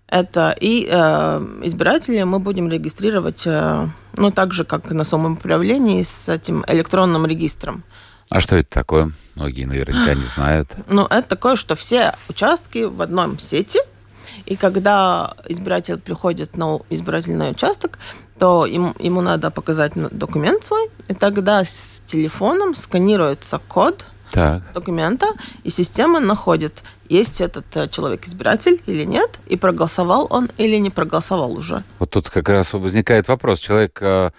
Это 0.09 0.57
и 0.59 0.89
э, 0.91 1.59
избиратели 1.65 2.23
мы 2.23 2.39
будем 2.39 2.71
регистрировать, 2.71 3.43
э, 3.47 3.89
ну, 4.17 4.31
так 4.31 4.53
же, 4.55 4.65
как 4.65 4.91
на 4.91 5.05
самоуправлении, 5.05 6.03
с 6.03 6.31
этим 6.31 6.65
электронным 6.67 7.27
регистром. 7.27 7.85
А 8.31 8.41
что 8.41 8.57
это 8.57 8.71
такое? 8.71 9.13
Многие 9.35 9.65
наверняка 9.65 10.15
не 10.15 10.27
знают. 10.27 10.71
Ну, 10.89 11.05
это 11.05 11.29
такое, 11.29 11.57
что 11.57 11.77
все 11.77 12.15
участки 12.29 12.85
в 12.85 13.03
одном 13.03 13.39
сети, 13.39 13.81
и 14.47 14.57
когда 14.57 15.35
избиратель 15.47 15.99
приходит 15.99 16.57
на 16.57 16.81
избирательный 16.89 17.51
участок, 17.51 17.99
то 18.39 18.67
ему, 18.67 18.95
ему 18.99 19.21
надо 19.21 19.51
показать 19.51 19.93
документ 19.95 20.65
свой, 20.65 20.91
и 21.09 21.15
тогда 21.15 21.65
с 21.65 22.03
телефоном 22.07 22.75
сканируется 22.75 23.61
код 23.69 24.07
Так. 24.33 24.63
документа, 24.75 25.27
и 25.65 25.71
система 25.71 26.21
находит, 26.21 26.83
есть 27.09 27.41
этот 27.41 27.65
э, 27.77 27.89
человек-избиратель 27.89 28.83
или 28.87 29.05
нет, 29.05 29.39
и 29.47 29.57
проголосовал 29.57 30.27
он 30.31 30.51
или 30.59 30.77
не 30.77 30.91
проголосовал 30.91 31.53
уже. 31.53 31.83
Вот 31.99 32.11
тут 32.11 32.29
как 32.29 32.49
раз 32.49 32.73
возникает 32.73 33.29
вопрос. 33.29 33.61
Человек 33.61 33.99
э, 34.03 34.31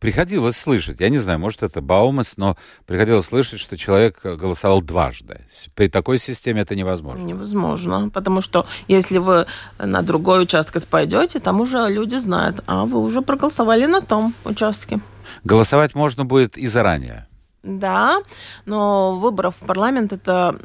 приходилось 0.00 0.56
слышать, 0.56 1.00
я 1.00 1.08
не 1.08 1.18
знаю, 1.18 1.38
может 1.38 1.62
это 1.62 1.80
Баумас, 1.80 2.36
но 2.36 2.56
приходилось 2.86 3.26
слышать, 3.26 3.60
что 3.60 3.76
человек 3.76 4.20
э, 4.24 4.34
голосовал 4.34 4.82
дважды. 4.82 5.40
При 5.74 5.88
такой 5.88 6.18
системе 6.18 6.62
это 6.62 6.74
невозможно. 6.76 7.24
Невозможно, 7.24 8.10
потому 8.10 8.40
что 8.40 8.66
если 8.88 9.18
вы 9.18 9.46
на 9.78 10.02
другой 10.02 10.42
участок 10.42 10.84
пойдете, 10.84 11.38
там 11.38 11.60
уже 11.60 11.88
люди 11.88 12.16
знают, 12.16 12.62
а 12.66 12.84
вы 12.84 13.00
уже 13.00 13.22
проголосовали 13.22 13.86
на 13.86 14.00
том 14.00 14.34
участке. 14.44 15.00
Голосовать 15.44 15.94
можно 15.94 16.24
будет 16.24 16.56
и 16.56 16.66
заранее. 16.66 17.27
Да, 17.68 18.22
но 18.64 19.14
выборов 19.14 19.54
в 19.60 19.66
парламент 19.66 20.14
это 20.14 20.58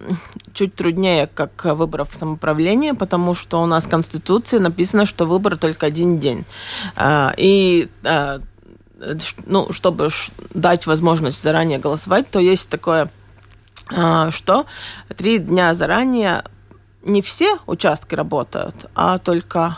чуть 0.53 0.73
труднее, 0.73 1.27
как 1.27 1.65
выборов 1.65 2.11
в 2.11 2.15
самоуправление, 2.15 2.93
потому 2.93 3.33
что 3.33 3.61
у 3.61 3.65
нас 3.65 3.83
в 3.83 3.89
Конституции 3.89 4.57
написано, 4.57 5.05
что 5.05 5.25
выборы 5.25 5.57
только 5.57 5.85
один 5.85 6.17
день. 6.17 6.45
А, 6.95 7.33
И 7.35 7.89
а, 8.05 8.39
ну, 9.45 9.73
чтобы 9.73 10.11
дать 10.53 10.87
возможность 10.87 11.43
заранее 11.43 11.77
голосовать, 11.77 12.29
то 12.29 12.39
есть 12.39 12.69
такое, 12.69 13.11
а, 13.93 14.31
что 14.31 14.65
три 15.17 15.39
дня 15.39 15.73
заранее 15.73 16.45
не 17.01 17.21
все 17.21 17.57
участки 17.65 18.15
работают, 18.15 18.85
а 18.95 19.17
только 19.17 19.77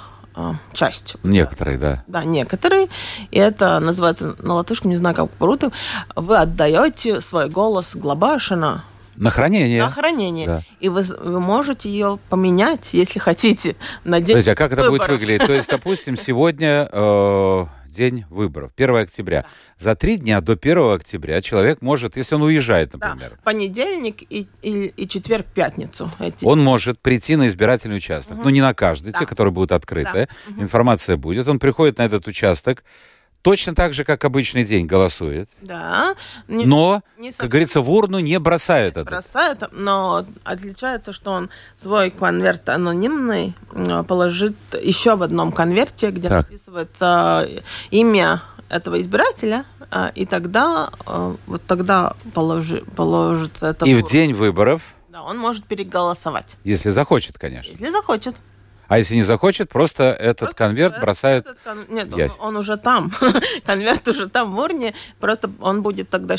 часть 0.74 1.16
Некоторые, 1.24 1.78
да. 1.78 2.04
да, 2.08 2.24
некоторые. 2.24 2.88
И 3.32 3.38
это 3.40 3.80
называется 3.80 4.36
на 4.40 4.56
латышском, 4.56 4.92
не 4.92 4.98
знаю, 4.98 5.16
как 5.16 5.30
по-русски. 5.32 5.70
Вы 6.16 6.38
отдаете 6.38 7.22
свой 7.22 7.50
голос 7.50 7.96
Глобашина 7.96 8.84
На 9.16 9.30
хранение. 9.30 9.82
на 9.84 9.90
хранение. 9.90 10.48
Да. 10.48 10.62
И 10.80 10.90
вы, 10.90 11.04
вы 11.04 11.40
можете 11.40 11.90
ее 11.90 12.20
поменять, 12.30 12.90
если 12.94 13.20
хотите, 13.20 13.76
на 14.04 14.20
день 14.20 14.36
Подождите, 14.36 14.52
а 14.52 14.56
как 14.56 14.72
это 14.74 14.82
будет 14.90 15.02
выборов. 15.02 15.10
выглядеть? 15.20 15.48
То 15.48 15.54
есть, 15.54 15.70
допустим, 15.70 16.18
сегодня 16.18 16.90
э, 16.92 17.66
день 17.96 18.26
выборов, 18.30 18.72
1 18.76 18.96
октября. 18.98 19.46
За 19.80 19.96
три 19.96 20.18
дня 20.18 20.42
до 20.42 20.54
1 20.54 20.94
октября 20.94 21.42
человек 21.42 21.82
может, 21.82 22.18
если 22.18 22.36
он 22.36 22.44
уезжает, 22.44 22.92
Да, 22.92 23.10
например, 23.10 23.40
понедельник 23.44 24.22
и, 24.30 24.48
и, 24.62 24.86
и 24.88 25.08
четверг, 25.08 25.46
пятницу. 25.48 26.12
Эти. 26.20 26.46
он 26.46 26.64
может 26.64 27.00
прийти 27.00 27.36
на 27.36 27.48
избирательный 27.48 27.98
участок. 27.98 28.38
Ну, 28.38 28.50
не 28.50 28.62
на 28.62 28.74
каждый, 28.74 29.14
Да. 29.14 29.20
те, 29.20 29.26
которые 29.26 29.54
будут 29.54 29.72
открыты. 29.72 30.28
Информация 30.58 31.18
будет. 31.18 31.48
Он 31.48 31.58
приходит 31.60 31.98
на 31.98 32.04
этот 32.04 32.28
участок, 32.28 32.84
точно 33.46 33.76
так 33.76 33.94
же, 33.94 34.04
как 34.04 34.26
обычный 34.26 34.64
день, 34.64 34.88
голосует. 34.88 35.50
Да. 35.62 36.16
Не- 36.48 36.66
Но, 36.66 37.04
не 37.20 37.32
как 37.32 37.48
говорится, 37.48 37.82
в 37.82 37.92
урну 37.92 38.18
не 38.20 38.40
бросает 38.40 38.98
это. 38.98 39.06
бросает, 39.06 39.64
но 39.72 40.26
отличается, 40.44 41.14
что 41.14 41.32
он 41.32 41.50
свой 41.76 42.10
конверт 42.10 42.68
анонимный 42.70 43.54
э, 43.72 44.04
положит 44.04 44.56
еще 44.82 45.16
в 45.16 45.22
одном 45.22 45.52
конверте, 45.52 46.10
где 46.10 46.28
Так. 46.28 46.48
написывается 46.50 47.48
имя 47.92 48.42
этого 48.70 49.00
избирателя, 49.00 49.66
а, 49.92 50.12
и 50.16 50.26
тогда 50.26 50.90
э, 51.06 51.36
вот 51.46 51.62
тогда 51.68 52.14
положи- 52.34 52.84
положится 52.96 53.68
это. 53.68 53.86
И 53.86 53.94
в 53.94 54.04
день 54.10 54.34
выборов, 54.34 54.82
Да, 55.10 55.22
он 55.22 55.38
может 55.38 55.66
переголосовать, 55.66 56.58
если 56.64 56.90
захочет, 56.90 57.38
конечно. 57.38 57.70
если 57.72 57.92
захочет. 57.92 58.36
А 58.88 58.98
если 58.98 59.16
не 59.16 59.24
захочет, 59.24 59.70
просто 59.70 60.04
этот 60.04 60.40
Просто 60.40 60.58
конверт 60.58 60.92
этот- 60.94 61.04
бросает... 61.04 61.46
этот 61.46 61.60
кон- 61.60 61.86
Нет, 61.90 62.14
он, 62.14 62.32
он 62.40 62.58
уже 62.58 62.78
там. 62.78 63.12
Конверт 63.66 64.08
уже 64.08 64.30
там 64.30 64.54
в 64.56 64.60
урне. 64.60 64.94
Просто 65.20 65.50
он 65.60 65.82
будет 65.82 66.10
тогда 66.10 66.36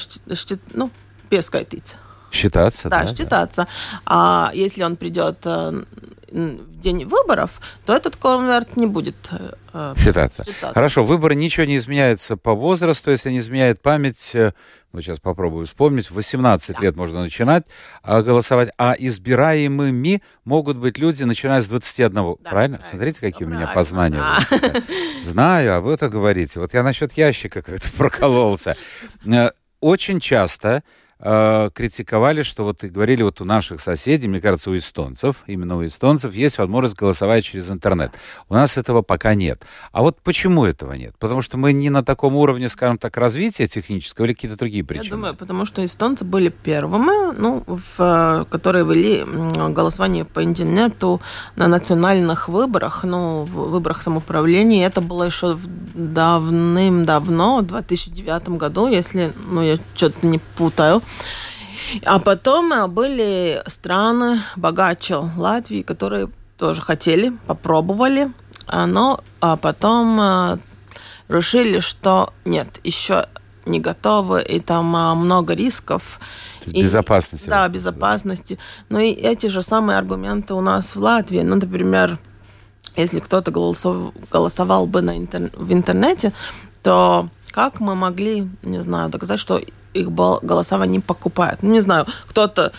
ну, 0.72 0.90
пескайтиться. 1.28 1.96
Считаться, 2.30 2.88
да? 2.88 3.02
Да, 3.04 3.14
считаться. 3.14 3.66
А 4.04 4.50
если 4.52 4.82
он 4.82 4.96
придет 4.96 5.38
э, 5.44 5.84
в 6.30 6.80
день 6.80 7.04
выборов, 7.04 7.50
то 7.84 7.94
этот 7.94 8.16
конверт 8.16 8.76
не 8.76 8.86
будет 8.86 9.16
э, 9.72 9.94
Считаться. 9.96 10.44
считаться. 10.44 10.74
Хорошо, 10.74 11.04
выборы 11.04 11.34
ничего 11.34 11.66
не 11.66 11.76
изменяется 11.76 12.36
по 12.36 12.54
возрасту, 12.54 13.10
если 13.10 13.30
не 13.30 13.38
изменяет 13.38 13.80
память. 13.80 14.34
Вот 14.96 15.02
сейчас 15.04 15.20
попробую 15.20 15.66
вспомнить. 15.66 16.10
В 16.10 16.14
18 16.14 16.74
Да. 16.74 16.80
лет 16.82 16.96
можно 16.96 17.20
начинать 17.20 17.66
а, 18.02 18.22
голосовать, 18.22 18.70
а 18.78 18.94
избираемыми 18.98 20.22
могут 20.44 20.78
быть 20.78 20.96
люди, 20.98 21.22
начиная 21.24 21.60
с 21.60 21.68
21. 21.68 22.12
Да, 22.14 22.22
правильно? 22.22 22.40
правильно. 22.50 22.80
Смотрите, 22.82 23.20
какие 23.20 23.44
у 23.46 23.50
меня 23.50 23.66
Правильно, 23.66 23.74
познания. 23.74 24.16
да. 24.16 24.58
Да. 24.58 24.82
Знаю, 25.22 25.76
а 25.76 25.80
вы 25.80 25.92
это 25.92 26.08
говорите. 26.08 26.60
Вот 26.60 26.72
я 26.72 26.82
насчет 26.82 27.12
ящика 27.12 27.60
как-то 27.62 27.88
прокололся. 27.98 28.76
Э, 29.26 29.50
Очень 29.80 30.18
часто 30.20 30.82
э, 31.20 31.70
критиковали, 31.74 32.42
что 32.42 32.64
вот 32.64 32.84
и 32.84 32.88
говорили 32.88 33.22
вот 33.22 33.40
у 33.40 33.44
наших 33.44 33.80
соседей, 33.80 34.28
мне 34.28 34.40
кажется, 34.40 34.70
у 34.70 34.76
эстонцев, 34.76 35.36
именно 35.46 35.76
у 35.76 35.84
эстонцев 35.84 36.34
есть 36.34 36.58
возможность 36.58 36.96
голосовать 36.96 37.44
через 37.44 37.70
интернет. 37.70 38.12
У 38.48 38.54
нас 38.54 38.76
этого 38.76 39.02
пока 39.02 39.34
нет. 39.34 39.62
А 39.92 40.02
вот 40.02 40.18
почему 40.22 40.64
этого 40.64 40.92
нет? 40.94 41.14
Потому 41.18 41.42
что 41.42 41.56
мы 41.56 41.72
не 41.72 41.90
на 41.90 42.04
таком 42.04 42.36
уровне, 42.36 42.68
скажем 42.68 42.98
так, 42.98 43.16
развития 43.16 43.66
технического 43.66 44.26
или 44.26 44.34
какие-то 44.34 44.56
другие 44.56 44.84
причины? 44.84 45.06
Я 45.06 45.10
думаю, 45.10 45.34
потому 45.34 45.64
что 45.64 45.84
эстонцы 45.84 46.24
были 46.24 46.48
первыми, 46.48 47.34
ну, 47.38 47.64
в, 47.66 47.80
э, 47.98 48.44
которые 48.50 48.84
вели 48.84 49.24
голосование 49.72 50.24
по 50.24 50.44
интернету 50.44 51.20
на 51.56 51.68
национальных 51.68 52.48
выборах, 52.48 53.04
ну, 53.04 53.44
в 53.44 53.70
выборах 53.70 54.02
самоуправления. 54.02 54.86
Это 54.86 55.00
было 55.00 55.24
еще 55.24 55.54
в- 55.54 55.68
давным-давно, 55.96 57.58
в 57.58 57.66
2009 57.66 58.50
году, 58.50 58.86
если, 58.86 59.32
ну, 59.48 59.62
я 59.62 59.78
что-то 59.94 60.26
не 60.26 60.38
путаю. 60.38 61.02
А 62.04 62.18
потом 62.18 62.72
э, 62.72 62.86
были 62.86 63.62
страны 63.66 64.40
богаче 64.56 65.16
Латвии, 65.36 65.82
которые 65.82 66.28
тоже 66.58 66.80
хотели, 66.80 67.32
попробовали, 67.46 68.32
а, 68.66 68.86
но 68.86 69.20
а 69.40 69.56
потом 69.56 70.18
э, 70.20 70.58
решили, 71.28 71.80
что 71.80 72.32
нет, 72.44 72.80
еще 72.82 73.26
не 73.66 73.80
готовы, 73.80 74.42
и 74.42 74.60
там 74.60 74.94
а, 74.96 75.14
много 75.14 75.54
рисков. 75.54 76.20
И- 76.66 76.82
безопасности. 76.82 77.48
Да, 77.48 77.68
безопасности. 77.68 78.58
Ну 78.88 78.98
и 78.98 79.10
эти 79.10 79.48
же 79.48 79.62
самые 79.62 79.98
аргументы 79.98 80.54
у 80.54 80.60
нас 80.60 80.94
в 80.94 81.00
Латвии. 81.00 81.40
Ну, 81.40 81.56
например, 81.56 82.18
если 82.96 83.20
кто-то 83.20 83.50
голосов- 83.50 84.12
голосовал 84.30 84.86
бы 84.86 85.02
на 85.02 85.16
интер- 85.18 85.50
в 85.56 85.72
интернете, 85.72 86.32
то 86.82 87.28
как 87.50 87.80
мы 87.80 87.94
могли, 87.94 88.48
не 88.62 88.82
знаю, 88.82 89.08
доказать, 89.08 89.40
что 89.40 89.60
их 89.94 90.10
голосование 90.12 91.00
покупают? 91.00 91.62
Ну, 91.62 91.72
не 91.72 91.80
знаю, 91.80 92.06
кто-то 92.26 92.72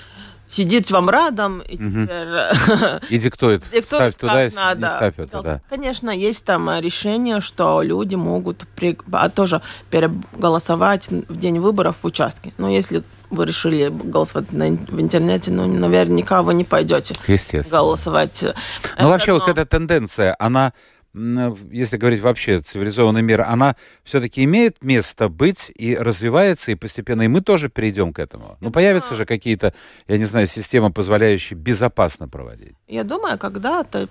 сидит 0.49 0.89
вам 0.91 1.09
рядом, 1.09 1.59
и 1.61 1.77
теперь... 1.77 3.01
И 3.09 3.17
диктует, 3.19 3.63
диктует, 3.71 3.85
ставь 3.85 4.15
туда, 4.15 4.47
надо. 4.55 4.81
не 4.81 4.87
ставь 4.89 5.13
это, 5.19 5.41
да. 5.41 5.61
Конечно, 5.69 6.09
есть 6.09 6.45
там 6.45 6.69
решение, 6.79 7.41
что 7.41 7.81
люди 7.81 8.15
могут 8.15 8.65
при... 8.75 8.97
а, 9.11 9.29
тоже 9.29 9.61
переголосовать 9.89 11.09
в 11.09 11.37
день 11.37 11.59
выборов 11.59 11.97
в 12.01 12.05
участке. 12.05 12.53
Но 12.57 12.69
если 12.69 13.03
вы 13.29 13.45
решили 13.45 13.89
голосовать 13.89 14.51
на, 14.53 14.65
в 14.69 14.99
интернете, 15.01 15.51
ну, 15.51 15.67
наверняка 15.67 16.41
вы 16.41 16.53
не 16.53 16.63
пойдете 16.63 17.15
Естественно. 17.27 17.79
голосовать. 17.79 18.39
Ну, 18.43 18.53
Это 18.97 19.07
вообще, 19.07 19.33
вот 19.33 19.41
одно. 19.43 19.53
эта 19.53 19.65
тенденция, 19.65 20.35
она, 20.39 20.73
м, 21.13 21.55
если 21.71 21.97
говорить 21.97 22.21
вообще 22.21 22.59
цивилизованный 22.61 23.21
мир, 23.21 23.41
она 23.41 23.75
все-таки 24.03 24.43
имеет 24.43 24.83
место 24.83 25.29
быть 25.29 25.71
и 25.75 25.95
развивается, 25.97 26.71
и 26.71 26.75
постепенно, 26.75 27.23
и 27.23 27.27
мы 27.27 27.41
тоже 27.41 27.69
перейдем 27.69 28.13
к 28.13 28.19
этому. 28.19 28.57
Ну, 28.61 28.71
появятся 28.71 29.15
же 29.15 29.25
какие-то, 29.25 29.73
я 30.07 30.17
не 30.17 30.25
знаю, 30.25 30.47
системы, 30.47 30.91
позволяющие 30.91 31.57
безопасно 31.57 32.27
проводить. 32.29 32.75
Я 32.87 33.03
думаю, 33.03 33.37
когда-то, 33.37 34.07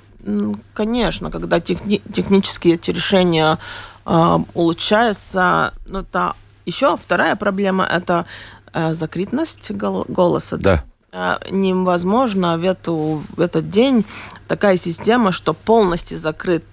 конечно, 0.75 1.31
когда 1.31 1.59
техни- 1.61 2.03
технические 2.13 2.75
эти 2.75 2.91
решения 2.91 3.59
э, 4.05 4.39
улучшаются, 4.55 5.75
но 5.87 6.03
та 6.03 6.35
еще 6.65 6.97
вторая 6.97 7.37
проблема 7.37 7.85
это 7.85 8.25
э, 8.25 8.56
закрытность 8.95 9.71
гол- 9.71 10.07
голоса. 10.09 10.57
Да. 10.57 10.85
Э, 11.13 11.37
невозможно 11.51 12.59
в, 12.59 12.65
эту, 12.65 13.23
в 13.37 13.41
этот 13.41 13.71
день 13.71 14.05
такая 14.49 14.77
система, 14.77 15.33
что 15.33 15.55
полностью 15.55 16.19
закрыт 16.19 16.65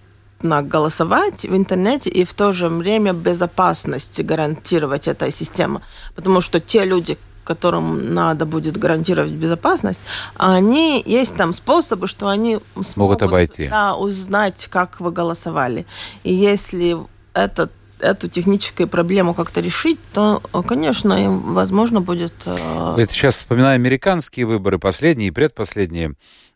на 0.41 0.61
голосовать 0.61 1.43
в 1.43 1.55
интернете 1.55 2.09
и 2.09 2.25
в 2.25 2.33
то 2.33 2.51
же 2.51 2.67
время 2.67 3.13
безопасность 3.13 4.21
гарантировать 4.23 5.07
эта 5.07 5.31
система. 5.31 5.81
Потому 6.15 6.41
что 6.41 6.59
те 6.59 6.83
люди, 6.83 7.17
которым 7.45 8.13
надо 8.13 8.45
будет 8.45 8.77
гарантировать 8.77 9.31
безопасность, 9.31 10.01
они 10.35 11.01
есть 11.05 11.35
там 11.35 11.53
способы, 11.53 12.07
что 12.07 12.27
они 12.27 12.59
смогут 12.83 13.23
обойти. 13.23 13.69
Да, 13.69 13.95
узнать, 13.95 14.67
как 14.69 14.99
вы 14.99 15.11
голосовали. 15.11 15.85
И 16.23 16.33
если 16.33 16.97
этот 17.33 17.71
эту 18.03 18.27
техническую 18.27 18.87
проблему 18.87 19.33
как-то 19.33 19.61
решить, 19.61 19.99
то, 20.13 20.41
конечно, 20.67 21.13
им 21.13 21.53
возможно 21.53 22.01
будет... 22.01 22.33
Это 22.45 23.07
сейчас 23.09 23.35
вспоминаю 23.35 23.75
американские 23.75 24.45
выборы, 24.45 24.77
последние 24.77 25.29
и 25.29 25.31
предпоследние. 25.31 26.15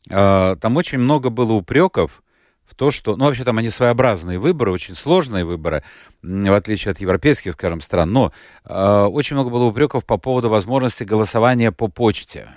А, 0.09 0.55
Там 0.57 0.75
очень 0.77 0.99
много 0.99 1.29
было 1.29 1.53
упреков 1.53 2.21
в 2.65 2.75
то, 2.75 2.91
что... 2.91 3.15
Ну, 3.15 3.25
вообще, 3.25 3.43
там 3.43 3.57
они 3.57 3.69
своеобразные 3.69 4.39
выборы, 4.39 4.71
очень 4.71 4.93
сложные 4.93 5.45
выборы, 5.45 5.83
в 6.21 6.53
отличие 6.53 6.91
от 6.91 6.99
европейских, 6.99 7.53
скажем, 7.53 7.81
стран. 7.81 8.11
Но 8.11 8.31
а, 8.65 9.07
очень 9.07 9.35
много 9.35 9.49
было 9.49 9.63
упреков 9.63 10.05
по 10.05 10.17
поводу 10.17 10.49
возможности 10.49 11.03
голосования 11.03 11.71
по 11.71 11.87
почте. 11.87 12.49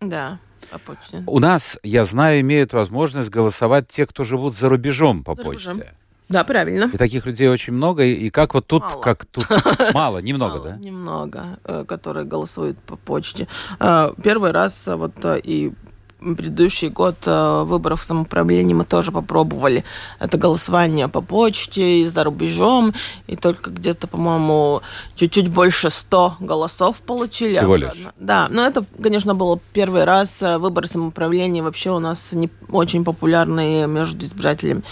Да, 0.00 0.38
по 0.70 0.78
почте. 0.78 1.24
У 1.26 1.40
нас, 1.40 1.78
я 1.82 2.04
знаю, 2.04 2.40
имеют 2.40 2.72
возможность 2.72 3.30
голосовать 3.30 3.88
те, 3.88 4.06
кто 4.06 4.24
живут 4.24 4.54
за 4.54 4.68
рубежом 4.68 5.24
по 5.24 5.34
За 5.34 5.42
рубежом. 5.42 5.82
Да, 6.28 6.44
правильно. 6.44 6.90
И 6.92 6.96
таких 6.96 7.26
людей 7.26 7.48
очень 7.48 7.72
много. 7.72 8.04
И 8.04 8.30
как 8.30 8.54
вот 8.54 8.66
тут, 8.66 8.82
Мало. 8.82 9.00
как 9.02 9.24
тут... 9.24 9.46
Мало, 9.94 10.18
немного, 10.18 10.60
да? 10.60 10.76
Немного, 10.76 11.58
э, 11.64 11.84
которые 11.88 12.26
голосуют 12.26 12.78
по 12.80 12.96
почте. 12.96 13.48
Э, 13.80 14.12
Первый 14.22 14.50
раз 14.50 14.88
э, 14.88 14.96
вот 14.96 15.14
и 15.44 15.72
предыдущий 16.20 16.88
год 16.88 17.16
э, 17.26 17.62
выборов 17.64 18.02
самоуправления 18.02 18.74
мы 18.74 18.84
тоже 18.84 19.12
попробовали. 19.12 19.84
Это 20.18 20.36
голосование 20.36 21.08
по 21.08 21.20
почте 21.20 22.00
и 22.00 22.06
за 22.06 22.24
рубежом. 22.24 22.94
И 23.26 23.36
только 23.36 23.70
где-то, 23.70 24.06
по-моему, 24.06 24.82
чуть-чуть 25.14 25.48
больше 25.48 25.90
100 25.90 26.36
голосов 26.40 26.96
получили. 26.96 27.56
Всего 27.56 27.76
лишь. 27.76 27.92
Да, 28.18 28.48
но 28.50 28.66
это, 28.66 28.84
конечно, 29.00 29.34
был 29.34 29.60
первый 29.72 30.04
раз 30.04 30.42
э, 30.42 30.58
выборы 30.58 30.86
самоуправления 30.86 31.62
вообще 31.62 31.90
у 31.90 31.98
нас 31.98 32.32
не 32.32 32.50
очень 32.70 33.04
популярные 33.04 33.86
между 33.86 34.24
избирателями. 34.24 34.82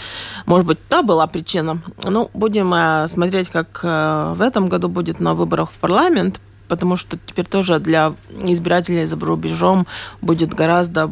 Может 0.45 0.65
быть, 0.65 0.79
та 0.87 1.03
была 1.03 1.27
причина. 1.27 1.81
Ну, 2.03 2.29
будем 2.33 2.73
э, 2.73 3.07
смотреть, 3.07 3.49
как 3.49 3.83
в 3.83 4.41
этом 4.41 4.69
году 4.69 4.89
будет 4.89 5.19
на 5.19 5.33
выборах 5.33 5.71
в 5.71 5.75
парламент, 5.75 6.39
потому 6.67 6.95
что 6.95 7.17
теперь 7.25 7.45
тоже 7.45 7.79
для 7.79 8.13
избирателей 8.29 9.05
за 9.05 9.15
рубежом 9.15 9.87
будет 10.21 10.53
гораздо 10.53 11.11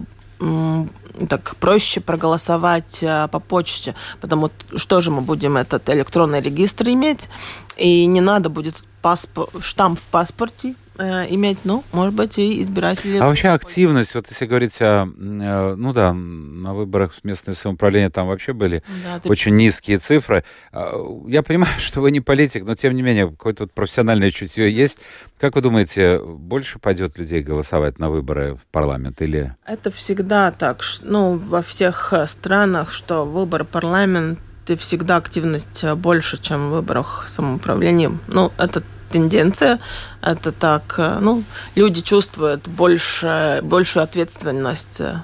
так 1.30 1.56
проще 1.58 2.02
проголосовать 2.02 3.00
э, 3.02 3.30
по 3.32 3.40
почте, 3.40 3.96
потому 4.20 4.52
что 4.76 5.00
же 5.00 5.12
мы 5.12 5.22
будем 5.22 5.56
этот 5.56 5.90
электронный 5.90 6.42
регистр 6.42 6.90
иметь, 6.90 7.30
и 7.78 8.06
не 8.06 8.20
надо 8.20 8.50
будет 8.50 8.84
паспо- 9.02 9.50
штамп 9.62 9.98
в 9.98 10.04
паспорте 10.04 10.76
э, 10.98 11.26
иметь, 11.30 11.60
ну, 11.64 11.84
может 11.92 12.14
быть, 12.14 12.38
и 12.38 12.62
избиратели... 12.62 13.18
А 13.18 13.26
вообще 13.26 13.50
активность, 13.50 14.16
вот 14.16 14.28
если 14.30 14.46
говорить 14.46 14.82
о, 14.82 15.06
э, 15.06 15.76
ну 15.76 15.94
да, 15.94 16.14
на 16.14 16.74
выборах 16.74 17.14
в 17.14 17.24
местное 17.24 17.56
самоуправление 17.56 18.10
там 18.10 18.28
вообще 18.28 18.54
были 18.54 18.84
Да, 19.04 19.20
ты- 19.20 19.30
очень 19.30 19.56
низкие 19.56 20.00
цифры. 20.00 20.44
А, 20.72 20.94
Я 21.28 21.44
понимаю, 21.44 21.74
что 21.80 22.02
вы 22.02 22.12
не 22.12 22.22
политик, 22.22 22.66
но 22.66 22.76
тем 22.76 22.96
не 22.96 23.02
менее 23.02 23.30
какое-то 23.30 23.64
вот 23.64 23.74
профессиональное 23.74 24.32
чутье 24.32 24.70
есть. 24.72 25.00
Как 25.40 25.56
вы 25.56 25.62
думаете, 25.62 26.20
больше 26.20 26.80
пойдет 26.80 27.18
людей 27.18 27.42
голосовать 27.42 28.00
на 28.00 28.10
выборы 28.10 28.56
в 28.56 28.66
парламент 28.72 29.22
или... 29.22 29.56
Это 29.66 29.92
всегда 29.92 30.52
так, 30.52 30.82
ну, 31.02 31.38
во 31.38 31.62
всех 31.62 32.14
э, 32.14 32.28
странах, 32.28 32.92
что 32.92 33.26
выбор 33.26 33.66
парламента 33.66 34.40
всегда 34.80 35.18
активность 35.18 35.84
больше, 35.96 36.42
чем 36.42 36.70
в 36.70 36.72
выборах 36.72 37.26
самоуправления. 37.28 38.12
Ну, 38.28 38.52
это 38.58 38.82
тенденция, 39.16 39.80
это 40.22 40.52
так, 40.52 40.96
э, 40.98 41.20
ну, 41.22 41.44
люди 41.76 42.02
чувствуют 42.02 42.68
больше, 42.68 43.62
большую 43.64 44.04
ответственность 44.04 45.00
э, 45.00 45.22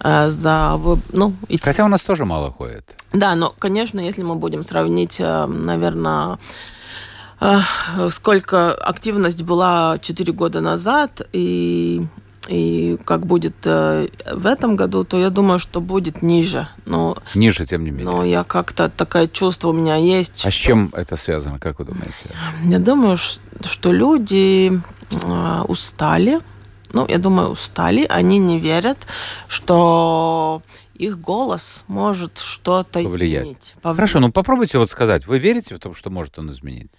э, 0.00 0.30
за, 0.30 0.80
ну, 1.12 1.34
и 1.48 1.58
Хотя 1.58 1.84
у 1.84 1.88
нас 1.88 2.02
тоже 2.02 2.24
мало 2.24 2.50
ходит. 2.50 2.84
да, 3.12 3.34
но, 3.34 3.54
конечно, 3.58 4.00
если 4.00 4.22
мы 4.22 4.36
будем 4.36 4.62
сравнить, 4.62 5.20
наверное, 5.20 6.38
сколько 8.10 8.74
активность 8.74 9.42
была 9.42 9.98
4 9.98 10.32
года 10.32 10.60
назад 10.60 11.20
и, 11.34 12.06
и 12.50 12.98
как 13.04 13.26
будет 13.26 13.54
э, 13.64 14.08
в 14.34 14.46
этом 14.46 14.74
году, 14.76 15.04
то 15.04 15.18
я 15.18 15.30
думаю, 15.30 15.58
что 15.60 15.80
будет 15.80 16.20
ниже. 16.22 16.66
Но, 16.84 17.16
Ниже, 17.34 17.64
тем 17.66 17.84
не 17.84 17.90
менее. 17.90 18.04
но 18.06 18.24
я 18.24 18.42
как-то 18.44 18.88
такое 18.90 19.28
чувство 19.28 19.68
у 19.68 19.72
меня 19.72 19.96
есть. 19.96 20.44
А 20.44 20.50
с 20.50 20.54
что- 20.54 20.64
чем 20.66 20.90
это 20.92 21.16
связано, 21.16 21.58
как 21.58 21.78
вы 21.78 21.84
думаете? 21.84 22.34
Я 22.64 22.78
думаю, 22.78 23.16
что 23.16 23.92
люди 23.92 24.72
э, 25.10 25.62
устали. 25.68 26.40
Ну, 26.92 27.06
я 27.08 27.18
думаю, 27.18 27.50
устали. 27.50 28.04
Они 28.10 28.38
не 28.38 28.58
верят, 28.58 28.98
что 29.70 30.62
их 30.94 31.18
голос 31.20 31.84
может 31.86 32.38
что-то 32.38 33.02
Повлиять. 33.02 33.42
изменить. 33.44 33.74
Повлиять. 33.80 33.96
Хорошо, 33.96 34.20
ну 34.20 34.32
попробуйте 34.32 34.78
вот 34.78 34.90
сказать, 34.90 35.26
вы 35.26 35.38
верите 35.38 35.74
в 35.74 35.78
то, 35.78 35.94
что 35.94 36.10
может 36.10 36.38
он 36.38 36.50
изменить? 36.50 36.90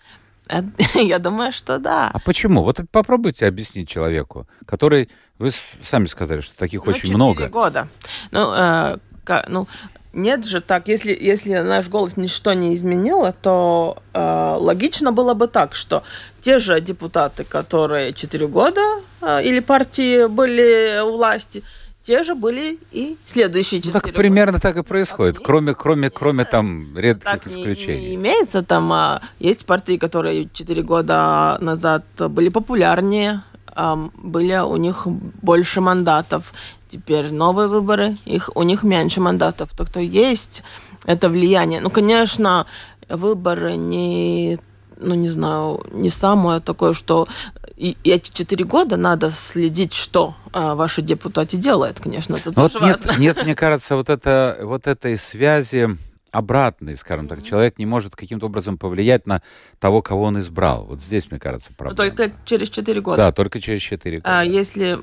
Э, 0.49 0.61
Я 0.95 1.19
думаю, 1.19 1.51
что 1.51 1.77
да. 1.77 2.09
А 2.13 2.19
почему? 2.19 2.63
Вот 2.63 2.79
попробуйте 2.91 3.45
объяснить 3.47 3.89
человеку, 3.89 4.47
который, 4.65 5.09
вы 5.41 5.49
сами 5.83 6.05
сказали, 6.05 6.41
что 6.41 6.55
таких 6.57 6.85
Ну, 6.85 6.89
очень 6.91 7.01
четыре 7.01 7.15
много. 7.17 7.47
года. 7.49 7.87
Ну, 8.31 8.53
э, 8.53 8.97
ка- 9.23 9.45
ну, 9.49 9.67
нет 10.13 10.45
же 10.45 10.61
так, 10.61 10.87
если, 10.87 11.17
если 11.19 11.57
наш 11.59 11.87
голос 11.87 12.17
ничто 12.17 12.53
не 12.53 12.75
изменило, 12.75 13.33
то 13.41 13.97
э, 14.13 14.55
логично 14.59 15.11
было 15.11 15.33
бы 15.33 15.47
так, 15.47 15.73
что 15.75 16.03
те 16.41 16.59
же 16.59 16.79
депутаты, 16.81 17.43
которые 17.43 18.13
4 18.13 18.47
года 18.47 18.81
э, 19.21 19.43
или 19.43 19.59
партии 19.59 20.27
были 20.27 21.01
у 21.01 21.13
власти, 21.17 21.63
те 22.03 22.23
же 22.23 22.33
были 22.35 22.77
и 22.91 23.15
следующие 23.25 23.79
Ну, 23.85 23.91
4 23.91 23.99
так 24.01 24.13
примерно 24.15 24.59
так 24.59 24.75
и 24.75 24.83
происходит, 24.83 25.35
Так, 25.35 25.45
кроме, 25.45 25.73
кроме, 25.75 26.09
кроме 26.09 26.45
там 26.45 26.97
редких 26.97 27.23
так 27.23 27.45
не, 27.45 27.53
не 27.55 27.61
исключений. 27.61 28.15
имеется 28.15 28.63
там. 28.63 28.91
а, 28.91 29.21
есть 29.39 29.65
партии, 29.65 29.97
которые 29.97 30.49
4 30.51 30.81
года 30.81 31.57
назад 31.61 32.03
были 32.17 32.49
популярнее, 32.49 33.43
были 33.75 34.57
у 34.57 34.77
них 34.77 35.07
больше 35.07 35.81
мандатов. 35.81 36.53
Теперь 36.87 37.31
новые 37.31 37.67
выборы, 37.67 38.17
их, 38.25 38.49
у 38.53 38.63
них 38.63 38.83
меньше 38.83 39.21
мандатов. 39.21 39.69
Так 39.75 39.89
то 39.89 39.99
есть 39.99 40.63
это 41.05 41.29
влияние. 41.29 41.79
Ну, 41.79 41.89
конечно, 41.89 42.65
выборы 43.09 43.75
не 43.75 44.59
ну, 45.03 45.15
не 45.15 45.29
знаю, 45.29 45.83
не 45.91 46.09
самое 46.09 46.59
такое, 46.59 46.93
что 46.93 47.27
и, 47.75 47.97
и 48.03 48.11
эти 48.11 48.31
четыре 48.31 48.65
года 48.65 48.97
надо 48.97 49.31
следить, 49.31 49.93
что 49.93 50.35
а, 50.53 50.75
ваши 50.75 51.01
депутаты 51.01 51.57
делают, 51.57 51.99
конечно, 51.99 52.35
это 52.35 52.51
тоже 52.51 52.79
вот 52.79 52.87
нет, 52.87 53.05
важно. 53.05 53.19
нет, 53.19 53.43
мне 53.43 53.55
кажется, 53.55 53.95
вот, 53.95 54.09
это, 54.09 54.59
вот 54.61 54.85
этой 54.85 55.17
связи 55.17 55.97
обратной, 56.31 56.95
скажем 56.97 57.27
так. 57.27 57.43
Человек 57.43 57.77
не 57.77 57.85
может 57.85 58.15
каким-то 58.15 58.45
образом 58.45 58.77
повлиять 58.77 59.27
на 59.27 59.41
того, 59.79 60.01
кого 60.01 60.23
он 60.23 60.39
избрал. 60.39 60.85
Вот 60.85 61.01
здесь, 61.01 61.29
мне 61.29 61.39
кажется, 61.39 61.71
Но 61.71 61.75
проблема. 61.75 61.95
только 62.15 62.31
через 62.45 62.69
четыре 62.69 63.01
года. 63.01 63.17
Да, 63.17 63.31
только 63.31 63.59
через 63.59 63.81
4 63.81 64.19
года. 64.19 64.39
А 64.39 64.43
если 64.43 64.97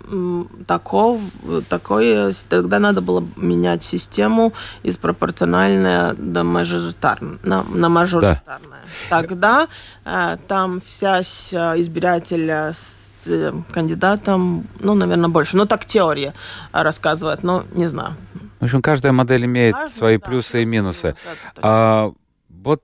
таков, 0.67 1.21
такое, 1.69 2.33
тогда 2.49 2.79
надо 2.79 3.01
было 3.01 3.25
менять 3.37 3.85
систему 3.85 4.53
из 4.83 4.97
пропорциональной 4.97 6.14
до 6.17 6.45
мажоритарной, 6.45 7.38
на, 7.43 7.62
на 7.62 7.88
мажоритарное. 7.88 8.81
Тогда 9.11 9.69
э, 10.05 10.37
там 10.49 10.81
вся 10.81 11.23
с- 11.23 11.53
избирателя 11.79 12.73
с- 12.75 13.09
э, 13.27 13.53
кандидатам, 13.71 14.67
ну, 14.81 14.95
наверное, 14.95 15.29
больше. 15.29 15.57
Ну, 15.57 15.67
так 15.67 15.85
теория 15.85 16.33
рассказывает, 16.73 17.43
но 17.43 17.64
не 17.75 17.87
знаю. 17.88 18.14
В 18.61 18.64
общем, 18.64 18.83
каждая 18.83 19.12
модель 19.12 19.44
имеет 19.44 19.77
свои 19.90 20.18
плюсы 20.18 20.62
и 20.62 20.66
минусы. 20.66 21.14
а, 21.57 22.12
вот 22.49 22.83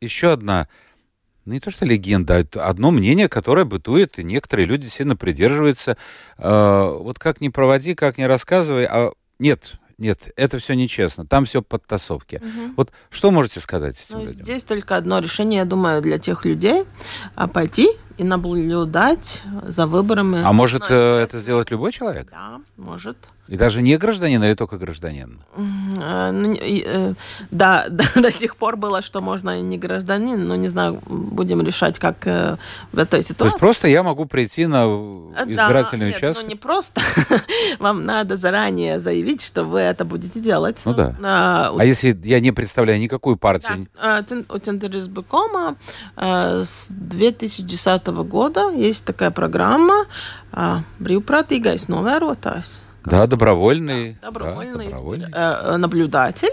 еще 0.00 0.32
одна, 0.32 0.68
ну, 1.44 1.52
не 1.54 1.60
то 1.60 1.70
что 1.70 1.84
легенда, 1.84 2.46
а 2.56 2.68
одно 2.68 2.90
мнение, 2.90 3.28
которое 3.28 3.64
бытует, 3.64 4.18
и 4.18 4.24
некоторые 4.24 4.66
люди 4.66 4.86
сильно 4.86 5.16
придерживаются. 5.16 5.96
А, 6.38 6.92
вот 6.92 7.18
как 7.18 7.40
ни 7.40 7.48
проводи, 7.48 7.94
как 7.94 8.18
ни 8.18 8.24
рассказывай, 8.24 8.86
а 8.86 9.12
нет, 9.38 9.74
нет, 9.98 10.32
это 10.36 10.58
все 10.58 10.74
нечестно, 10.74 11.24
там 11.24 11.44
все 11.44 11.62
подтасовки. 11.62 12.36
Угу. 12.36 12.74
Вот 12.76 12.92
что 13.10 13.30
можете 13.30 13.60
сказать 13.60 14.00
этим 14.00 14.18
ну, 14.18 14.26
людям? 14.26 14.42
Здесь 14.42 14.64
только 14.64 14.96
одно 14.96 15.20
решение, 15.20 15.58
я 15.58 15.64
думаю, 15.64 16.02
для 16.02 16.18
тех 16.18 16.44
людей 16.44 16.84
а 17.36 17.46
пойти 17.46 17.88
и 18.22 18.24
наблюдать 18.24 19.42
за 19.66 19.86
выборами. 19.86 20.42
А 20.44 20.52
может 20.52 20.88
ну, 20.88 20.96
это 20.96 21.38
сделать 21.38 21.70
любой 21.70 21.92
человек? 21.92 22.28
Да, 22.30 22.60
может. 22.76 23.16
И 23.48 23.56
даже 23.56 23.82
не 23.82 23.98
гражданин 23.98 24.42
или 24.44 24.54
только 24.54 24.78
гражданин? 24.78 25.40
Э, 25.98 26.32
э, 26.32 27.14
да, 27.50 27.86
до 27.88 28.32
сих 28.32 28.56
пор 28.56 28.76
было, 28.76 29.02
что 29.02 29.20
можно 29.20 29.58
и 29.58 29.62
не 29.62 29.78
гражданин, 29.78 30.46
но 30.46 30.56
не 30.56 30.68
знаю, 30.68 31.02
будем 31.06 31.60
решать, 31.60 31.98
как 31.98 32.26
э, 32.26 32.56
в 32.92 32.98
этой 32.98 33.20
ситуации. 33.20 33.34
То 33.34 33.44
есть 33.46 33.58
просто 33.58 33.88
я 33.88 34.02
могу 34.02 34.26
прийти 34.26 34.66
на 34.66 34.84
избирательный 34.84 36.12
да, 36.12 36.16
участок? 36.16 36.44
Нет, 36.44 36.44
ну 36.44 36.48
не 36.48 36.54
просто. 36.54 37.02
Вам 37.78 38.06
надо 38.06 38.36
заранее 38.36 39.00
заявить, 39.00 39.42
что 39.42 39.64
вы 39.64 39.80
это 39.80 40.04
будете 40.04 40.40
делать. 40.40 40.80
Ну 40.84 40.94
да. 40.94 41.14
А, 41.22 41.74
а 41.76 41.84
если 41.84 42.18
я 42.24 42.40
не 42.40 42.52
представляю 42.52 43.00
никакую 43.00 43.36
партию? 43.36 43.88
Да, 44.00 44.24
у 44.48 44.58
Центризбекома 44.58 45.76
с 46.16 46.88
2010 46.90 48.06
года 48.12 48.70
есть 48.70 49.04
такая 49.04 49.30
программа 49.30 50.04
«Брīvprātīgais 50.52 51.88
novērotājs». 51.88 52.82
Да, 53.04 53.26
добровольный, 53.26 54.16
да, 54.22 54.28
добровольный, 54.28 54.84
да, 54.84 54.90
добровольный. 54.90 55.28
Э, 55.32 55.76
наблюдатель. 55.76 56.52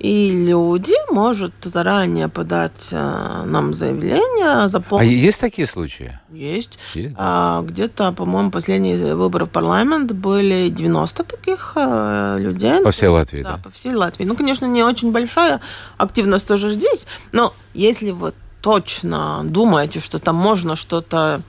И 0.00 0.30
люди 0.30 0.92
могут 1.12 1.52
заранее 1.62 2.28
подать 2.28 2.88
э, 2.90 3.42
нам 3.46 3.74
заявление. 3.74 4.68
Заполнить. 4.68 5.08
А 5.08 5.12
есть 5.12 5.40
такие 5.40 5.66
случаи? 5.66 6.18
Есть. 6.32 6.78
есть. 6.94 7.14
А, 7.16 7.62
где-то, 7.62 8.12
по-моему, 8.12 8.50
последние 8.50 9.14
выборы 9.14 9.46
в 9.46 9.50
парламент 9.50 10.12
были 10.12 10.68
90 10.68 11.22
таких 11.24 11.72
э, 11.76 12.38
людей. 12.40 12.82
По 12.82 12.90
всей 12.90 13.08
Латвии, 13.08 13.42
да? 13.42 13.52
Да, 13.52 13.62
по 13.62 13.70
всей 13.70 13.94
Латвии. 13.94 14.24
Ну, 14.24 14.34
конечно, 14.34 14.66
не 14.66 14.82
очень 14.82 15.12
большая 15.12 15.60
активность 15.96 16.48
тоже 16.48 16.72
здесь, 16.72 17.06
но 17.32 17.54
если 17.72 18.10
вы 18.10 18.32
точно 18.64 19.42
думаете, 19.44 20.00
что 20.00 20.18
там 20.18 20.36
можно 20.36 20.74
что-то 20.74 21.42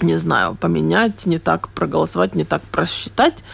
не 0.00 0.16
знаю, 0.16 0.54
поменять, 0.54 1.26
не 1.26 1.38
так 1.38 1.68
проголосовать, 1.68 2.34
не 2.34 2.44
так 2.44 2.62
просчитать, 2.62 3.44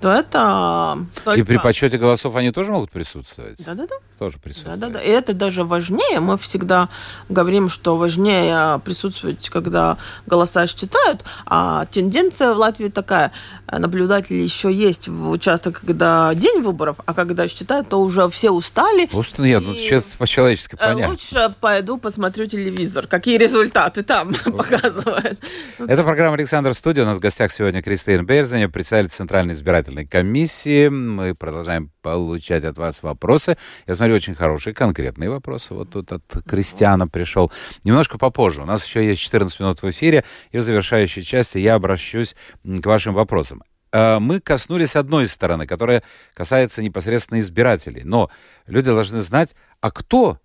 то 0.00 0.10
это 0.10 0.98
только... 1.24 1.40
И 1.40 1.42
при 1.42 1.58
подсчете 1.58 1.98
голосов 1.98 2.34
они 2.36 2.52
тоже 2.52 2.72
могут 2.72 2.90
присутствовать? 2.90 3.62
Да-да-да. 3.64 3.96
Тоже 4.18 4.38
присутствовать. 4.38 4.80
Да-да-да. 4.80 5.00
И 5.02 5.08
это 5.08 5.34
даже 5.34 5.62
важнее. 5.64 6.20
Мы 6.20 6.38
всегда 6.38 6.88
говорим, 7.28 7.68
что 7.68 7.96
важнее 7.96 8.80
присутствовать, 8.84 9.48
когда 9.50 9.98
голоса 10.26 10.66
считают. 10.66 11.24
А 11.44 11.84
тенденция 11.86 12.54
в 12.54 12.58
Латвии 12.58 12.88
такая. 12.88 13.32
Наблюдатели 13.70 14.36
еще 14.36 14.72
есть 14.72 15.06
в 15.06 15.30
участок, 15.30 15.82
когда 15.84 16.34
день 16.34 16.62
выборов, 16.62 16.96
а 17.04 17.12
когда 17.14 17.46
считают, 17.46 17.88
то 17.88 18.00
уже 18.00 18.28
все 18.30 18.50
устали. 18.50 19.08
Устали, 19.12 19.48
нет, 19.48 19.62
ну 19.62 19.74
сейчас 19.74 20.06
по-человечески 20.14 20.74
э, 20.74 20.78
понятно. 20.78 21.08
Лучше 21.08 21.54
пойду 21.60 21.98
посмотрю 21.98 22.46
телевизор, 22.46 23.06
какие 23.06 23.36
результаты 23.36 24.02
там 24.02 24.34
показывают. 24.44 25.38
Это 25.78 26.04
программа 26.04 26.34
«Александр 26.34 26.74
Студия». 26.74 27.04
У 27.04 27.06
нас 27.06 27.18
в 27.18 27.20
гостях 27.20 27.52
сегодня 27.52 27.82
Кристина 27.82 28.22
Берзаня, 28.22 28.68
председатель 28.68 29.10
Центральной 29.10 29.54
избирательной 29.54 29.89
избирательной 29.90 30.06
комиссии. 30.06 30.88
Мы 30.88 31.34
продолжаем 31.34 31.90
получать 32.02 32.64
от 32.64 32.78
вас 32.78 33.02
вопросы. 33.02 33.56
Я 33.86 33.94
смотрю, 33.94 34.14
очень 34.14 34.34
хорошие, 34.34 34.74
конкретные 34.74 35.30
вопросы. 35.30 35.74
Вот 35.74 35.90
тут 35.90 36.12
от 36.12 36.22
Кристиана 36.48 37.08
пришел. 37.08 37.50
Немножко 37.84 38.18
попозже. 38.18 38.62
У 38.62 38.64
нас 38.64 38.84
еще 38.84 39.06
есть 39.06 39.20
14 39.20 39.60
минут 39.60 39.82
в 39.82 39.90
эфире, 39.90 40.24
и 40.52 40.58
в 40.58 40.62
завершающей 40.62 41.22
части 41.22 41.58
я 41.58 41.74
обращусь 41.74 42.34
к 42.64 42.86
вашим 42.86 43.14
вопросам. 43.14 43.62
Э, 43.92 44.18
мы 44.18 44.40
коснулись 44.40 44.96
одной 44.96 45.26
стороны, 45.28 45.66
которая 45.66 46.02
касается 46.34 46.82
непосредственно 46.82 47.40
избирателей. 47.40 48.02
Но 48.04 48.30
люди 48.66 48.86
должны 48.86 49.20
знать, 49.20 49.54
а 49.80 49.90
кто 49.90 50.38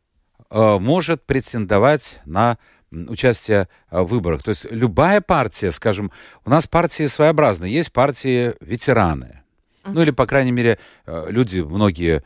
э, 0.50 0.78
может 0.80 1.26
претендовать 1.26 2.20
на 2.26 2.58
участия 3.10 3.68
в 3.92 4.04
выборах. 4.04 4.44
То 4.44 4.50
есть 4.50 4.66
любая 4.70 5.22
партия, 5.22 5.72
скажем, 5.72 6.12
у 6.46 6.50
нас 6.50 6.68
партии 6.68 7.08
своеобразные. 7.08 7.74
Есть 7.74 7.92
партии 7.92 8.54
ветераны. 8.62 9.42
Ну 9.86 10.02
или, 10.02 10.12
по 10.12 10.26
крайней 10.26 10.52
мере, 10.52 10.80
э, 11.06 11.28
люди, 11.30 11.60
многие 11.60 12.24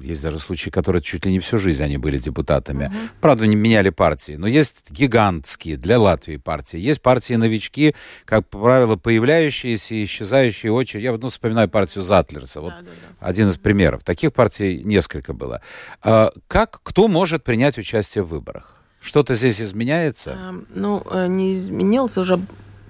есть 0.00 0.22
даже 0.22 0.38
случаи, 0.38 0.70
которые 0.70 1.02
чуть 1.02 1.24
ли 1.24 1.32
не 1.32 1.40
всю 1.40 1.58
жизнь 1.58 1.82
они 1.82 1.96
были 1.96 2.18
депутатами. 2.18 2.84
Uh-huh. 2.84 3.08
Правда, 3.20 3.46
не 3.46 3.56
меняли 3.56 3.90
партии. 3.90 4.32
Но 4.32 4.46
есть 4.46 4.90
гигантские 4.90 5.76
для 5.76 5.98
Латвии 5.98 6.36
партии. 6.36 6.78
Есть 6.78 7.00
партии-новички, 7.02 7.94
как 8.24 8.48
правило, 8.48 8.96
появляющиеся 8.96 9.94
и 9.94 10.04
исчезающие 10.04 10.72
очень. 10.72 11.00
Я 11.00 11.16
ну, 11.16 11.28
вспоминаю 11.28 11.68
партию 11.68 12.02
Затлерса. 12.02 12.60
Вот 12.60 12.70
да, 12.70 12.80
да, 12.80 12.86
да. 12.86 13.26
один 13.26 13.48
из 13.48 13.58
примеров. 13.58 14.04
Таких 14.04 14.32
партий 14.32 14.82
несколько 14.84 15.32
было. 15.32 15.60
А, 16.02 16.32
как, 16.46 16.80
кто 16.82 17.08
может 17.08 17.42
принять 17.44 17.78
участие 17.78 18.24
в 18.24 18.28
выборах? 18.28 18.83
Что-то 19.04 19.34
здесь 19.34 19.60
изменяется? 19.60 20.36
А, 20.38 20.54
ну, 20.74 21.02
э, 21.10 21.26
не 21.26 21.56
изменилось, 21.56 22.16
уже 22.16 22.40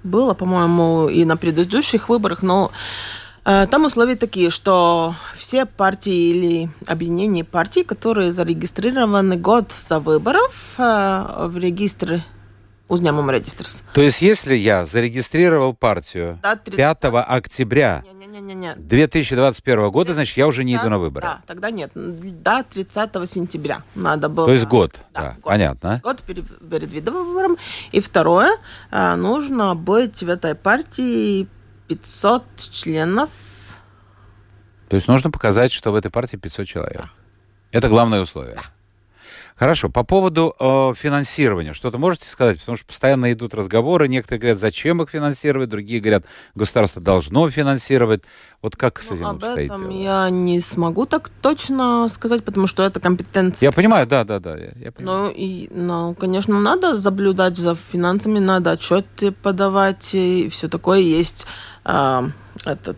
было, 0.03 0.33
по-моему, 0.33 1.09
и 1.09 1.25
на 1.25 1.35
предыдущих 1.35 2.07
выборах, 2.07 2.41
но 2.41 2.71
э, 3.43 3.67
там 3.69 3.83
условия 3.83 4.15
такие, 4.15 4.49
что 4.49 5.13
все 5.37 5.65
партии 5.65 6.29
или 6.29 6.69
объединения 6.87 7.43
партий, 7.43 7.83
которые 7.83 8.31
зарегистрированы 8.31 9.35
год 9.35 9.73
за 9.73 9.99
выборов 9.99 10.53
э, 10.77 11.47
в 11.47 11.57
регистре 11.57 12.23
uzņēmuma 12.87 13.33
reģistrs. 13.33 13.81
То 13.93 14.01
есть, 14.01 14.21
если 14.21 14.55
я 14.55 14.85
зарегистрировал 14.85 15.73
партию 15.73 16.39
5 16.41 16.97
октября 17.27 18.03
не, 18.35 18.41
не, 18.41 18.55
не, 18.55 18.55
не. 18.55 18.75
2021 18.75 19.91
года, 19.91 20.13
значит, 20.13 20.37
я 20.37 20.47
уже 20.47 20.63
не 20.63 20.75
иду 20.75 20.89
на 20.89 20.99
выборы. 20.99 21.25
Да, 21.25 21.41
тогда 21.47 21.71
нет. 21.71 21.91
До 21.93 22.63
30 22.63 23.29
сентября 23.29 23.83
надо 23.95 24.29
было. 24.29 24.45
То 24.45 24.53
есть 24.53 24.65
год, 24.65 24.99
да, 25.13 25.21
да 25.21 25.31
год. 25.33 25.43
понятно. 25.43 26.01
Год 26.03 26.21
перед, 26.21 26.45
перед 26.69 27.09
выбором. 27.09 27.57
И 27.91 27.99
второе, 27.99 28.51
а, 28.91 29.15
нужно 29.15 29.75
быть 29.75 30.21
в 30.21 30.29
этой 30.29 30.55
партии 30.55 31.47
500 31.87 32.43
членов. 32.71 33.29
То 34.89 34.95
есть 34.95 35.07
нужно 35.07 35.31
показать, 35.31 35.71
что 35.71 35.91
в 35.91 35.95
этой 35.95 36.11
партии 36.11 36.37
500 36.37 36.67
человек. 36.67 36.97
Да. 36.97 37.09
Это 37.71 37.89
главное 37.89 38.21
условие. 38.21 38.55
Да. 38.55 38.63
Хорошо, 39.57 39.89
по 39.89 40.03
поводу 40.03 40.53
э, 40.59 40.93
финансирования, 40.97 41.71
что-то 41.71 41.97
можете 41.97 42.27
сказать? 42.27 42.59
Потому 42.59 42.75
что 42.75 42.85
постоянно 42.85 43.31
идут 43.31 43.53
разговоры, 43.53 44.09
некоторые 44.09 44.41
говорят, 44.41 44.59
зачем 44.59 45.01
их 45.01 45.09
финансировать, 45.09 45.69
другие 45.69 46.01
говорят, 46.01 46.25
государство 46.55 47.01
должно 47.01 47.49
финансировать. 47.49 48.23
Вот 48.61 48.75
как 48.75 49.01
с 49.01 49.11
ну, 49.11 49.15
этим 49.15 49.25
об 49.27 49.35
обстоит 49.37 49.71
этом 49.71 49.89
дело? 49.89 50.01
я 50.01 50.29
не 50.29 50.59
смогу 50.59 51.05
так 51.05 51.29
точно 51.41 52.09
сказать, 52.09 52.43
потому 52.43 52.67
что 52.67 52.83
это 52.83 52.99
компетенция. 52.99 53.67
Я 53.67 53.71
понимаю, 53.71 54.05
да, 54.07 54.25
да, 54.25 54.39
да. 54.39 54.57
Я, 54.57 54.73
я 54.75 54.91
понимаю. 54.91 55.19
Ну, 55.19 55.33
и, 55.33 55.69
ну, 55.71 56.15
конечно, 56.15 56.59
надо 56.59 56.97
заблюдать 56.99 57.55
за 57.55 57.77
финансами, 57.93 58.39
надо 58.39 58.71
отчеты 58.71 59.31
подавать, 59.31 60.13
и 60.13 60.49
все 60.49 60.67
такое 60.67 60.99
есть. 60.99 61.47
Э, 61.85 62.23
этот 62.65 62.97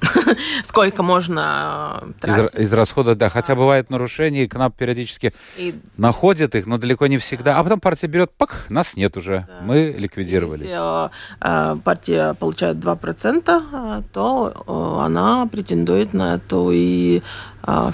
сколько 0.64 1.02
можно 1.02 2.00
э, 2.02 2.12
тратить. 2.20 2.54
Из, 2.54 2.60
из 2.66 2.72
расхода, 2.72 3.14
да. 3.14 3.28
Хотя 3.28 3.54
бывает 3.54 3.90
нарушения, 3.90 4.44
и 4.44 4.48
КНАП 4.48 4.76
периодически 4.76 5.32
и... 5.56 5.74
находит 5.96 6.54
их, 6.54 6.66
но 6.66 6.78
далеко 6.78 7.06
не 7.06 7.18
всегда. 7.18 7.58
А 7.58 7.62
потом 7.62 7.80
партия 7.80 8.06
берет, 8.06 8.30
пак, 8.36 8.66
нас 8.68 8.96
нет 8.96 9.16
уже. 9.16 9.46
Да. 9.48 9.64
Мы 9.64 9.94
ликвидировались. 9.96 10.68
Если 10.68 11.10
э, 11.40 11.76
партия 11.84 12.34
получает 12.34 12.76
2%, 12.76 13.62
э, 13.72 14.02
то 14.12 15.00
она 15.00 15.46
претендует 15.46 16.12
на 16.12 16.36
эту 16.36 16.70
и 16.72 17.22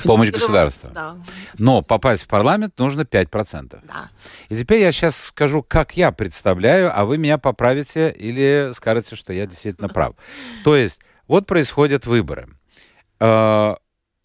Помощь 0.05 0.31
государства. 0.31 0.91
Да. 0.95 1.17
Но 1.59 1.83
попасть 1.83 2.23
в 2.23 2.29
парламент 2.29 2.79
нужно 2.79 3.03
5%. 3.03 3.81
Да. 3.83 4.11
И 4.49 4.57
теперь 4.57 4.81
я 4.81 4.93
сейчас 4.93 5.17
скажу, 5.17 5.63
как 5.63 5.97
я 5.97 6.13
представляю, 6.13 6.93
а 6.95 7.05
вы 7.05 7.19
меня 7.19 7.37
поправите 7.37 8.11
или 8.11 8.71
скажете, 8.75 9.17
что 9.17 9.33
я 9.33 9.47
действительно 9.47 9.89
прав. 9.89 10.15
То 10.65 10.77
есть 10.77 11.01
вот 11.29 11.47
происходят 11.47 12.07
выборы. 12.07 12.49
А, 13.21 13.77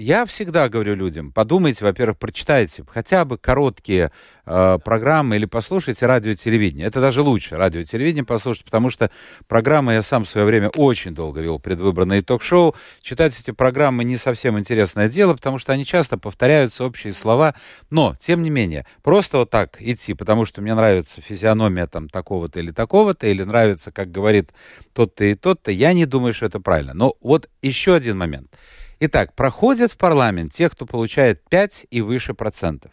я 0.01 0.25
всегда 0.25 0.67
говорю 0.67 0.95
людям, 0.95 1.31
подумайте, 1.31 1.85
во-первых, 1.85 2.17
прочитайте 2.17 2.83
хотя 2.91 3.23
бы 3.23 3.37
короткие 3.37 4.11
э, 4.45 4.79
программы 4.83 5.35
или 5.35 5.45
послушайте 5.45 6.07
радио 6.07 6.33
телевидение. 6.33 6.87
Это 6.87 6.99
даже 6.99 7.21
лучше 7.21 7.55
радио 7.55 7.83
телевидение 7.83 8.25
послушать, 8.25 8.65
потому 8.65 8.89
что 8.89 9.11
программы 9.47 9.93
я 9.93 10.01
сам 10.01 10.25
в 10.25 10.29
свое 10.29 10.47
время 10.47 10.69
очень 10.75 11.13
долго 11.13 11.41
вел 11.41 11.59
предвыборные 11.59 12.23
ток-шоу. 12.23 12.75
Читать 13.01 13.39
эти 13.39 13.51
программы 13.51 14.03
не 14.03 14.17
совсем 14.17 14.57
интересное 14.57 15.07
дело, 15.07 15.35
потому 15.35 15.59
что 15.59 15.71
они 15.71 15.85
часто 15.85 16.17
повторяются, 16.17 16.83
общие 16.83 17.13
слова. 17.13 17.53
Но, 17.91 18.15
тем 18.19 18.41
не 18.41 18.49
менее, 18.49 18.87
просто 19.03 19.37
вот 19.37 19.51
так 19.51 19.77
идти, 19.79 20.15
потому 20.15 20.45
что 20.45 20.61
мне 20.61 20.73
нравится 20.73 21.21
физиономия 21.21 21.85
там 21.85 22.09
такого-то 22.09 22.59
или 22.59 22.71
такого-то, 22.71 23.27
или 23.27 23.43
нравится, 23.43 23.91
как 23.91 24.11
говорит 24.11 24.51
тот-то 24.93 25.25
и 25.25 25.35
тот-то, 25.35 25.71
я 25.71 25.93
не 25.93 26.05
думаю, 26.05 26.33
что 26.33 26.47
это 26.47 26.59
правильно. 26.59 26.93
Но 26.93 27.13
вот 27.21 27.49
еще 27.61 27.93
один 27.93 28.17
момент– 28.17 28.47
Итак, 29.03 29.33
проходят 29.33 29.91
в 29.91 29.97
парламент 29.97 30.53
те, 30.53 30.69
кто 30.69 30.85
получает 30.85 31.41
5 31.49 31.87
и 31.89 32.01
выше 32.01 32.35
процентов. 32.35 32.91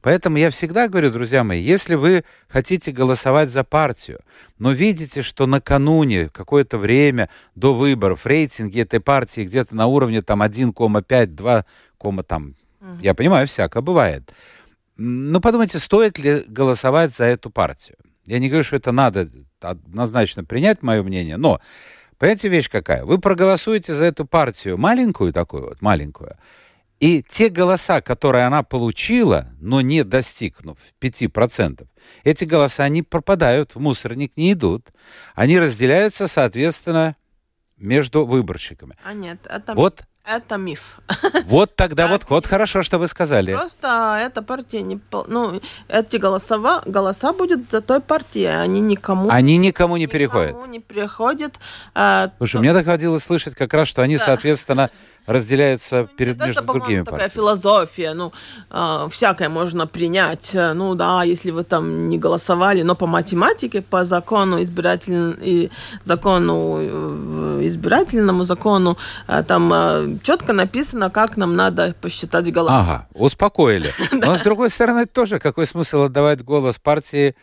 Поэтому 0.00 0.38
я 0.38 0.50
всегда 0.50 0.88
говорю, 0.88 1.12
друзья 1.12 1.44
мои, 1.44 1.60
если 1.60 1.94
вы 1.94 2.24
хотите 2.48 2.90
голосовать 2.90 3.50
за 3.50 3.62
партию, 3.62 4.22
но 4.58 4.72
видите, 4.72 5.22
что 5.22 5.46
накануне, 5.46 6.30
какое-то 6.30 6.78
время 6.78 7.30
до 7.54 7.74
выборов, 7.74 8.26
рейтинги 8.26 8.80
этой 8.80 8.98
партии 8.98 9.42
где-то 9.42 9.76
на 9.76 9.86
уровне 9.86 10.20
там 10.20 10.42
1,5, 10.42 11.26
2, 11.26 11.64
там, 12.26 12.56
угу. 12.80 12.98
я 13.00 13.14
понимаю, 13.14 13.46
всякое 13.46 13.82
бывает. 13.82 14.32
Но 14.96 15.40
подумайте, 15.40 15.78
стоит 15.78 16.18
ли 16.18 16.42
голосовать 16.48 17.14
за 17.14 17.24
эту 17.24 17.50
партию. 17.50 17.98
Я 18.24 18.40
не 18.40 18.48
говорю, 18.48 18.64
что 18.64 18.74
это 18.74 18.90
надо 18.90 19.28
однозначно 19.60 20.42
принять, 20.42 20.82
мое 20.82 21.04
мнение, 21.04 21.36
но 21.36 21.60
Понимаете, 22.18 22.48
вещь 22.48 22.70
какая? 22.70 23.04
Вы 23.04 23.18
проголосуете 23.18 23.94
за 23.94 24.06
эту 24.06 24.24
партию, 24.24 24.78
маленькую 24.78 25.32
такую 25.32 25.68
вот, 25.68 25.82
маленькую, 25.82 26.36
и 26.98 27.22
те 27.22 27.50
голоса, 27.50 28.00
которые 28.00 28.44
она 28.44 28.62
получила, 28.62 29.48
но 29.60 29.82
не 29.82 30.02
достигнув 30.02 30.78
5%, 31.00 31.86
эти 32.24 32.44
голоса, 32.44 32.84
они 32.84 33.02
пропадают, 33.02 33.74
в 33.74 33.80
мусорник 33.80 34.32
не 34.36 34.52
идут. 34.52 34.88
Они 35.34 35.58
разделяются, 35.58 36.28
соответственно, 36.28 37.16
между 37.76 38.24
выборщиками. 38.24 38.94
А 39.04 39.12
нет, 39.12 39.46
это... 39.48 39.74
Вот 39.74 40.04
это 40.26 40.56
миф. 40.56 40.98
Вот 41.46 41.76
тогда 41.76 42.08
вот, 42.08 42.26
вот 42.28 42.46
хорошо, 42.46 42.82
что 42.82 42.98
вы 42.98 43.06
сказали. 43.06 43.54
Просто 43.54 44.18
эта 44.20 44.42
партия 44.42 44.82
не... 44.82 45.00
Ну, 45.28 45.60
эти 45.88 46.16
голосова, 46.16 46.82
голоса 46.84 47.32
будут 47.32 47.70
за 47.70 47.80
той 47.80 48.00
партией, 48.00 48.60
они 48.60 48.80
никому... 48.80 49.30
Они 49.30 49.56
никому 49.56 49.96
не 49.96 50.06
переходят. 50.06 50.50
Никому 50.50 50.66
не 50.66 50.80
переходят. 50.80 51.54
А, 51.94 52.32
Слушай, 52.38 52.60
мне 52.60 52.72
доходилось 52.72 53.22
слышать 53.22 53.54
как 53.54 53.72
раз, 53.74 53.86
что 53.88 54.02
они, 54.02 54.18
соответственно, 54.18 54.90
разделяются 55.26 56.08
перед 56.16 56.38
между 56.38 56.62
это, 56.62 56.72
другими 56.72 57.02
такая 57.02 57.20
партиями. 57.20 57.32
философия, 57.32 58.14
ну, 58.14 58.32
э, 58.70 59.08
всякое 59.10 59.48
можно 59.48 59.86
принять, 59.86 60.52
ну 60.54 60.94
да, 60.94 61.22
если 61.24 61.50
вы 61.50 61.64
там 61.64 62.08
не 62.08 62.18
голосовали, 62.18 62.82
но 62.82 62.94
по 62.94 63.06
математике, 63.06 63.82
по 63.82 64.04
закону 64.04 64.62
избирательному, 64.62 65.36
и 65.40 65.70
закону, 66.02 66.78
э, 66.80 67.60
избирательному 67.66 68.44
закону, 68.44 68.96
э, 69.28 69.42
там 69.46 69.72
э, 69.72 70.18
четко 70.22 70.52
написано, 70.52 71.10
как 71.10 71.36
нам 71.36 71.56
надо 71.56 71.94
посчитать 72.00 72.52
голоса. 72.52 72.78
Ага, 72.78 73.06
успокоили. 73.14 73.92
Но 74.12 74.36
с 74.36 74.40
другой 74.40 74.70
стороны, 74.70 75.06
тоже 75.06 75.38
какой 75.38 75.66
смысл 75.66 76.02
отдавать 76.02 76.42
голос 76.42 76.78
партии, 76.78 77.34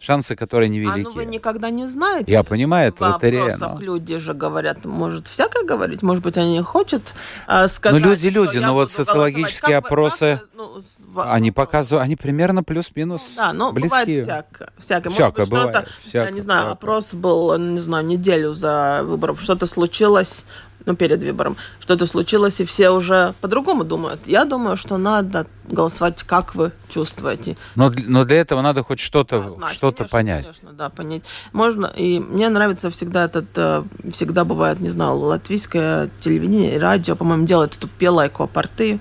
шансы, 0.00 0.34
которые 0.34 0.68
невелики. 0.68 1.06
А 1.06 1.10
ну 1.10 1.10
вы 1.10 1.24
никогда 1.26 1.70
не 1.70 1.86
знаете. 1.88 2.32
Я 2.32 2.42
понимаю, 2.42 2.88
это 2.88 3.04
лотерея. 3.04 3.56
Но... 3.58 3.78
люди 3.78 4.18
же 4.18 4.34
говорят, 4.34 4.84
может 4.84 5.28
всякое 5.28 5.64
говорить, 5.64 6.02
может 6.02 6.24
быть, 6.24 6.36
они 6.36 6.52
не 6.52 6.62
хотят 6.62 7.14
а, 7.46 7.68
сказать. 7.68 8.00
Ну 8.00 8.10
люди, 8.10 8.28
люди, 8.28 8.58
но 8.58 8.74
вот 8.74 8.90
социологические 8.90 9.76
опросы, 9.76 10.40
вы, 10.54 10.82
ну, 11.14 11.22
они 11.22 11.52
показывают, 11.52 12.04
они 12.04 12.16
примерно 12.16 12.64
плюс-минус 12.64 13.34
Да, 13.36 13.52
но 13.52 13.72
близкие. 13.72 13.90
бывает 13.90 14.08
всякое. 14.22 14.70
Всякое, 14.78 15.10
всякое 15.10 15.46
быть, 15.46 15.50
бывает. 15.50 15.88
Всякое, 16.04 16.28
я 16.28 16.30
не 16.30 16.40
знаю, 16.40 16.60
всякое. 16.60 16.72
опрос 16.72 17.14
был, 17.14 17.58
не 17.58 17.80
знаю, 17.80 18.06
неделю 18.06 18.52
за 18.54 19.02
выбором, 19.04 19.36
что-то 19.36 19.66
случилось, 19.66 20.44
ну, 20.86 20.96
перед 20.96 21.22
выбором, 21.22 21.56
что-то 21.80 22.06
случилось, 22.06 22.60
и 22.60 22.64
все 22.64 22.90
уже 22.90 23.34
по-другому 23.40 23.84
думают. 23.84 24.20
Я 24.26 24.44
думаю, 24.44 24.76
что 24.76 24.98
надо 24.98 25.46
голосовать, 25.68 26.22
как 26.22 26.54
вы 26.54 26.72
чувствуете. 26.88 27.56
Но, 27.74 27.92
но 28.06 28.24
для 28.24 28.38
этого 28.38 28.60
надо 28.62 28.82
хоть 28.82 28.98
что-то 28.98 29.50
да, 29.58 29.72
что 29.72 29.92
конечно, 29.92 30.08
понять. 30.08 30.44
Конечно, 30.44 30.72
да, 30.72 30.88
понять. 30.88 31.22
Можно, 31.52 31.86
и 31.86 32.18
мне 32.18 32.48
нравится 32.48 32.90
всегда 32.90 33.24
этот, 33.24 33.46
э, 33.56 33.82
всегда 34.10 34.44
бывает, 34.44 34.80
не 34.80 34.90
знаю, 34.90 35.16
латвийское 35.16 36.10
телевидение, 36.20 36.78
радио, 36.78 37.16
по-моему, 37.16 37.46
делает 37.46 37.76
эту 37.76 37.88
пелайку 37.88 38.46
порты. 38.46 38.98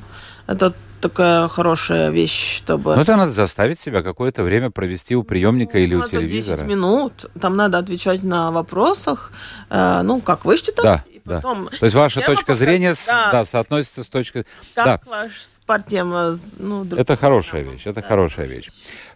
Это 0.47 0.73
такая 0.99 1.47
хорошая 1.47 2.09
вещь, 2.09 2.57
чтобы... 2.57 2.95
Ну, 2.95 3.01
это 3.01 3.15
надо 3.15 3.31
заставить 3.31 3.79
себя 3.79 4.01
какое-то 4.01 4.43
время 4.43 4.69
провести 4.69 5.15
у 5.15 5.23
приемника 5.23 5.77
ну, 5.77 5.83
или 5.83 5.95
у 5.95 6.01
телевизора. 6.07 6.57
10 6.57 6.69
минут. 6.69 7.25
Там 7.39 7.55
надо 7.55 7.77
отвечать 7.77 8.23
на 8.23 8.51
вопросах. 8.51 9.31
Э, 9.69 10.01
ну, 10.03 10.21
как 10.21 10.45
вы 10.45 10.57
считаете? 10.57 10.83
Да. 10.83 11.03
Потом, 11.37 11.69
да. 11.71 11.77
То 11.77 11.85
есть 11.85 11.95
ваша 11.95 12.21
точка 12.21 12.53
зрения 12.53 12.93
да. 13.07 13.31
Да, 13.31 13.45
соотносится 13.45 14.03
с 14.03 14.07
точкой... 14.07 14.45
Как 14.75 14.85
да. 14.85 15.01
ваш 15.05 15.31
партия... 15.65 16.03
Ну, 16.03 16.85
друг... 16.85 16.99
Это 16.99 17.15
хорошая 17.15 17.63
вещь, 17.63 17.81
это 17.85 18.01
да. 18.01 18.07
хорошая 18.07 18.47
вещь. 18.47 18.69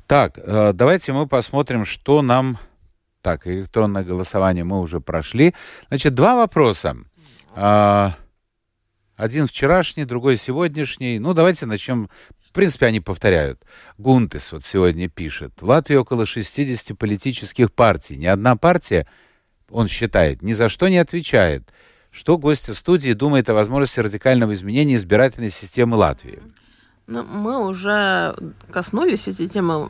Так, 0.07 0.37
э, 0.37 0.71
давайте 0.73 1.13
мы 1.13 1.27
посмотрим, 1.27 1.85
что 1.85 2.21
нам... 2.21 2.57
Так, 3.21 3.47
электронное 3.47 4.03
голосование 4.03 4.63
мы 4.63 4.81
уже 4.81 4.99
прошли. 4.99 5.55
Значит, 5.87 6.13
два 6.13 6.35
вопроса. 6.35 6.97
А, 7.55 8.15
один 9.15 9.47
вчерашний, 9.47 10.05
другой 10.05 10.37
сегодняшний. 10.37 11.19
Ну, 11.19 11.33
давайте 11.33 11.65
начнем. 11.65 12.09
В 12.39 12.51
принципе, 12.51 12.87
они 12.87 12.99
повторяют. 12.99 13.63
Гунтес 13.97 14.51
вот 14.51 14.63
сегодня 14.63 15.07
пишет. 15.07 15.53
В 15.61 15.65
Латвии 15.65 15.95
около 15.95 16.25
60 16.25 16.97
политических 16.97 17.73
партий. 17.73 18.17
Ни 18.17 18.25
одна 18.25 18.55
партия, 18.55 19.07
он 19.69 19.87
считает, 19.87 20.41
ни 20.41 20.53
за 20.53 20.69
что 20.69 20.87
не 20.87 20.97
отвечает. 20.97 21.71
Что 22.13 22.37
гости 22.37 22.69
студии 22.71 23.13
думает 23.13 23.49
о 23.49 23.55
возможности 23.55 23.99
радикального 23.99 24.53
изменения 24.53 24.93
избирательной 24.93 25.49
системы 25.49 25.97
Латвии? 25.97 26.39
Ну, 27.07 27.23
мы 27.23 27.67
уже 27.67 28.35
коснулись 28.71 29.27
этой 29.27 29.47
темы. 29.47 29.89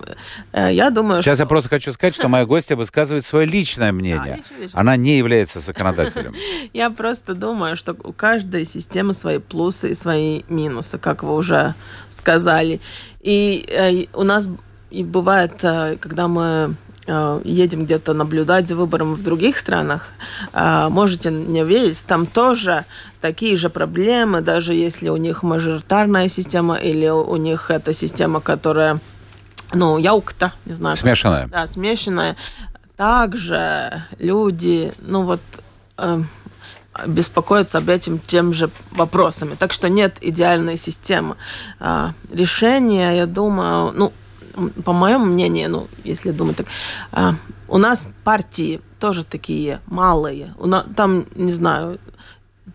Э, 0.53 0.73
я 0.73 0.89
думаю, 0.89 1.21
Сейчас 1.21 1.35
что... 1.35 1.43
я 1.43 1.47
просто 1.47 1.69
хочу 1.69 1.91
сказать, 1.91 2.15
что 2.15 2.29
моя 2.29 2.45
гостья 2.45 2.77
высказывает 2.77 3.25
свое 3.25 3.45
личное 3.45 3.91
мнение. 3.91 4.41
Она 4.71 4.95
не 4.95 5.17
является 5.17 5.59
законодателем. 5.59 6.33
Я 6.73 6.89
просто 6.89 7.35
думаю, 7.35 7.75
что 7.75 7.95
у 8.03 8.13
каждой 8.13 8.65
системы 8.65 9.13
свои 9.13 9.37
плюсы 9.37 9.91
и 9.91 9.93
свои 9.93 10.41
минусы, 10.49 10.97
как 10.97 11.21
вы 11.23 11.35
уже 11.35 11.75
сказали. 12.09 12.79
И 13.19 13.63
э, 13.67 14.17
у 14.17 14.23
нас 14.23 14.49
и 14.89 15.03
бывает, 15.03 15.63
э, 15.63 15.97
когда 15.99 16.27
мы 16.27 16.75
едем 17.05 17.85
где-то 17.85 18.13
наблюдать 18.13 18.67
за 18.67 18.75
выбором 18.75 19.13
в 19.13 19.23
других 19.23 19.57
странах, 19.57 20.09
можете 20.53 21.31
не 21.31 21.63
верить, 21.63 22.03
там 22.07 22.25
тоже 22.25 22.85
такие 23.19 23.57
же 23.57 23.69
проблемы, 23.69 24.41
даже 24.41 24.73
если 24.73 25.09
у 25.09 25.17
них 25.17 25.43
мажоритарная 25.43 26.29
система 26.29 26.75
или 26.75 27.07
у 27.07 27.35
них 27.35 27.71
это 27.71 27.93
система, 27.93 28.41
которая, 28.41 28.99
ну, 29.73 29.97
яукта, 29.97 30.53
не 30.65 30.73
знаю. 30.73 30.95
Смешанная. 30.95 31.47
Да, 31.47 31.67
смешанная. 31.67 32.35
Также 32.95 34.03
люди, 34.19 34.93
ну 34.99 35.23
вот, 35.23 35.41
э, 35.97 36.21
беспокоятся 37.07 37.79
об 37.79 37.89
этим 37.89 38.19
тем 38.19 38.53
же 38.53 38.69
вопросами. 38.91 39.55
Так 39.55 39.73
что 39.73 39.89
нет 39.89 40.17
идеальной 40.21 40.77
системы. 40.77 41.37
Э, 41.79 42.11
решение, 42.31 43.17
я 43.17 43.25
думаю, 43.25 43.91
ну, 43.93 44.13
по 44.83 44.93
моему 44.93 45.25
мнению, 45.25 45.69
ну, 45.69 45.87
если 46.03 46.31
думать 46.31 46.57
так, 46.57 46.67
э, 47.11 47.31
у 47.67 47.77
нас 47.77 48.09
партии 48.23 48.81
тоже 48.99 49.23
такие 49.23 49.81
малые. 49.87 50.53
У 50.57 50.67
нас, 50.67 50.85
там, 50.95 51.25
не 51.35 51.51
знаю, 51.51 51.99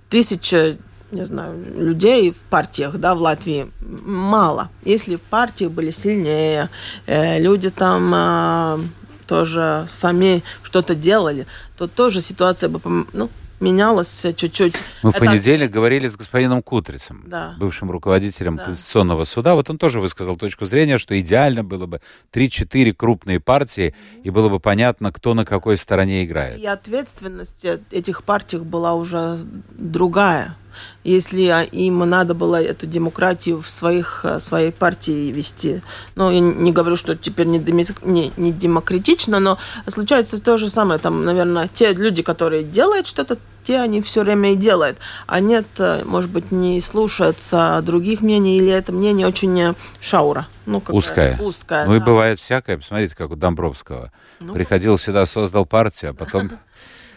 тысяча 0.08 0.76
не 1.10 1.24
знаю, 1.24 1.56
людей 1.74 2.32
в 2.32 2.36
партиях, 2.50 2.98
да, 2.98 3.14
в 3.14 3.20
Латвии 3.22 3.70
мало. 3.80 4.68
Если 4.84 5.16
в 5.16 5.22
партиях 5.22 5.70
были 5.70 5.90
сильнее, 5.90 6.68
э, 7.06 7.40
люди 7.40 7.70
там 7.70 8.12
э, 8.14 8.78
тоже 9.26 9.86
сами 9.88 10.42
что-то 10.62 10.94
делали, 10.94 11.46
то 11.78 11.86
тоже 11.86 12.20
ситуация 12.20 12.68
бы, 12.68 13.06
ну, 13.12 13.30
менялось 13.60 14.26
чуть-чуть. 14.36 14.74
Мы 15.02 15.12
в 15.12 15.14
Это... 15.14 15.24
понедельник 15.24 15.70
говорили 15.70 16.08
с 16.08 16.16
господином 16.16 16.62
Кутрицем, 16.62 17.24
да. 17.26 17.54
бывшим 17.58 17.90
руководителем 17.90 18.56
да. 18.56 18.64
Конституционного 18.64 19.24
суда. 19.24 19.54
Вот 19.54 19.70
он 19.70 19.78
тоже 19.78 20.00
высказал 20.00 20.36
точку 20.36 20.66
зрения, 20.66 20.98
что 20.98 21.18
идеально 21.18 21.64
было 21.64 21.86
бы 21.86 22.00
3-4 22.32 22.92
крупные 22.92 23.40
партии, 23.40 23.94
mm-hmm. 23.94 24.22
и 24.22 24.30
было 24.30 24.48
бы 24.48 24.60
понятно, 24.60 25.12
кто 25.12 25.34
на 25.34 25.44
какой 25.44 25.76
стороне 25.76 26.24
играет. 26.24 26.58
И 26.58 26.66
ответственность 26.66 27.64
этих 27.90 28.22
партий 28.22 28.58
была 28.58 28.94
уже 28.94 29.38
другая. 29.70 30.56
Если 31.04 31.66
им 31.72 31.98
надо 31.98 32.34
было 32.34 32.60
эту 32.62 32.86
демократию 32.86 33.62
в 33.62 33.68
своих, 33.68 34.20
э, 34.24 34.40
своей 34.40 34.72
партии 34.72 35.30
вести. 35.32 35.82
Ну, 36.14 36.30
я 36.30 36.40
не 36.40 36.72
говорю, 36.72 36.96
что 36.96 37.14
теперь 37.16 37.46
не, 37.46 37.58
не, 37.58 38.32
не 38.36 38.52
демократично, 38.52 39.40
но 39.40 39.58
случается 39.86 40.42
то 40.42 40.58
же 40.58 40.68
самое. 40.68 40.98
Там, 41.00 41.24
наверное, 41.24 41.68
те 41.72 41.92
люди, 41.92 42.22
которые 42.22 42.64
делают 42.64 43.06
что-то, 43.06 43.38
те 43.64 43.80
они 43.80 44.00
все 44.02 44.22
время 44.22 44.52
и 44.52 44.56
делают. 44.56 44.98
А 45.26 45.40
нет, 45.40 45.66
э, 45.78 46.02
может 46.04 46.30
быть, 46.30 46.50
не 46.50 46.80
слушаются 46.80 47.82
других 47.84 48.20
мнений, 48.20 48.58
или 48.58 48.70
это 48.70 48.92
мнение 48.92 49.26
очень 49.26 49.74
шаура. 50.00 50.46
Ну, 50.66 50.82
узкая. 50.88 51.38
Узкая, 51.40 51.86
Ну 51.86 51.92
да. 51.92 51.96
и 51.96 52.00
бывает 52.00 52.40
всякое. 52.40 52.76
Посмотрите, 52.76 53.16
как 53.16 53.30
у 53.30 53.36
Домбровского. 53.36 54.12
Ну, 54.40 54.52
Приходил 54.52 54.98
сюда, 54.98 55.26
создал 55.26 55.66
партию, 55.66 56.10
а 56.10 56.14
потом 56.14 56.52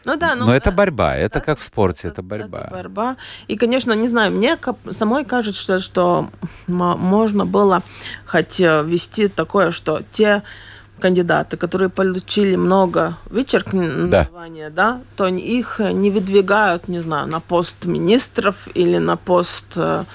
ну 0.04 0.18
да, 0.18 0.36
ну, 0.36 0.46
Но 0.46 0.56
это 0.56 0.72
борьба, 0.72 1.16
это 1.16 1.40
да, 1.40 1.46
как 1.46 1.60
в 1.60 1.64
спорте, 1.64 2.08
это, 2.08 2.22
это 2.22 2.24
борьба. 2.24 2.60
Это 2.62 2.72
борьба. 2.72 3.18
И, 3.48 3.56
конечно, 3.56 3.94
не 3.94 4.08
знаю, 4.08 4.32
мне 4.32 4.58
самой 4.90 5.26
кажется, 5.26 5.80
что 5.80 6.30
можно 6.68 7.46
было 7.46 7.84
хоть 8.26 8.60
э, 8.60 8.84
вести 8.84 9.28
такое, 9.28 9.72
что 9.72 10.02
те 10.12 10.42
кандидаты, 11.00 11.58
которые 11.58 11.90
получили 11.90 12.56
много 12.56 13.18
вычеркивания, 13.26 14.70
да. 14.70 14.92
да, 14.94 15.02
то 15.16 15.28
их 15.28 15.80
не 15.80 16.10
выдвигают, 16.12 16.88
не 16.88 17.00
знаю, 17.00 17.28
на 17.28 17.40
пост 17.40 17.86
министров 17.86 18.56
или 18.74 18.98
на 18.98 19.18
пост 19.18 19.66
э, 19.76 20.06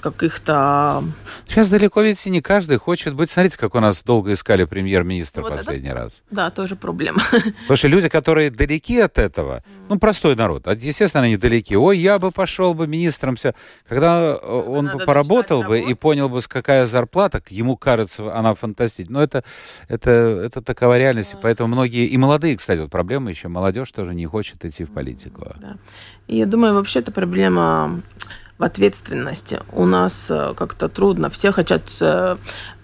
каких-то... 0.00 1.04
Сейчас 1.46 1.70
далеко 1.70 2.02
ведь 2.02 2.26
и 2.26 2.30
не 2.30 2.40
каждый 2.40 2.78
хочет 2.78 3.14
быть. 3.14 3.30
Смотрите, 3.30 3.58
как 3.58 3.74
у 3.74 3.80
нас 3.80 4.02
долго 4.02 4.32
искали 4.32 4.64
премьер-министра 4.64 5.42
вот 5.42 5.56
последний 5.56 5.88
это... 5.88 5.98
раз. 5.98 6.22
Да, 6.30 6.50
тоже 6.50 6.76
проблема. 6.76 7.22
Потому 7.30 7.76
что 7.76 7.88
люди, 7.88 8.08
которые 8.08 8.50
далеки 8.50 8.98
от 8.98 9.18
этого, 9.18 9.62
ну, 9.88 9.98
простой 9.98 10.36
народ, 10.36 10.66
а, 10.66 10.74
естественно, 10.74 11.24
они 11.24 11.36
далеки. 11.36 11.76
Ой, 11.76 11.98
я 11.98 12.18
бы 12.18 12.30
пошел 12.30 12.74
бы 12.74 12.86
министром, 12.86 13.36
все. 13.36 13.54
Когда 13.88 14.38
э, 14.40 14.46
он 14.46 14.86
Надо 14.86 14.98
бы 14.98 15.04
поработал 15.04 15.62
бы 15.62 15.80
и 15.80 15.94
понял 15.94 16.28
бы, 16.28 16.40
какая 16.42 16.86
зарплата, 16.86 17.42
ему 17.50 17.76
кажется, 17.76 18.34
она 18.34 18.54
фантастична. 18.54 19.14
Но 19.14 19.22
это, 19.22 19.44
это, 19.88 20.10
это 20.10 20.62
такова 20.62 20.98
реальность. 20.98 21.32
Да. 21.34 21.38
Поэтому 21.42 21.68
многие, 21.68 22.06
и 22.06 22.16
молодые, 22.16 22.56
кстати, 22.56 22.80
вот 22.80 22.90
проблема 22.90 23.30
еще, 23.30 23.48
молодежь 23.48 23.90
тоже 23.92 24.14
не 24.14 24.26
хочет 24.26 24.64
идти 24.64 24.84
в 24.84 24.90
политику. 24.90 25.52
Да. 25.60 25.76
И 26.26 26.36
я 26.36 26.46
думаю, 26.46 26.74
вообще 26.74 26.98
это 27.00 27.10
проблема 27.10 28.02
в 28.58 28.64
ответственности. 28.64 29.60
У 29.72 29.86
нас 29.86 30.30
э, 30.30 30.54
как-то 30.56 30.88
трудно. 30.88 31.30
Все 31.30 31.52
хотят 31.52 31.82
э, 32.00 32.36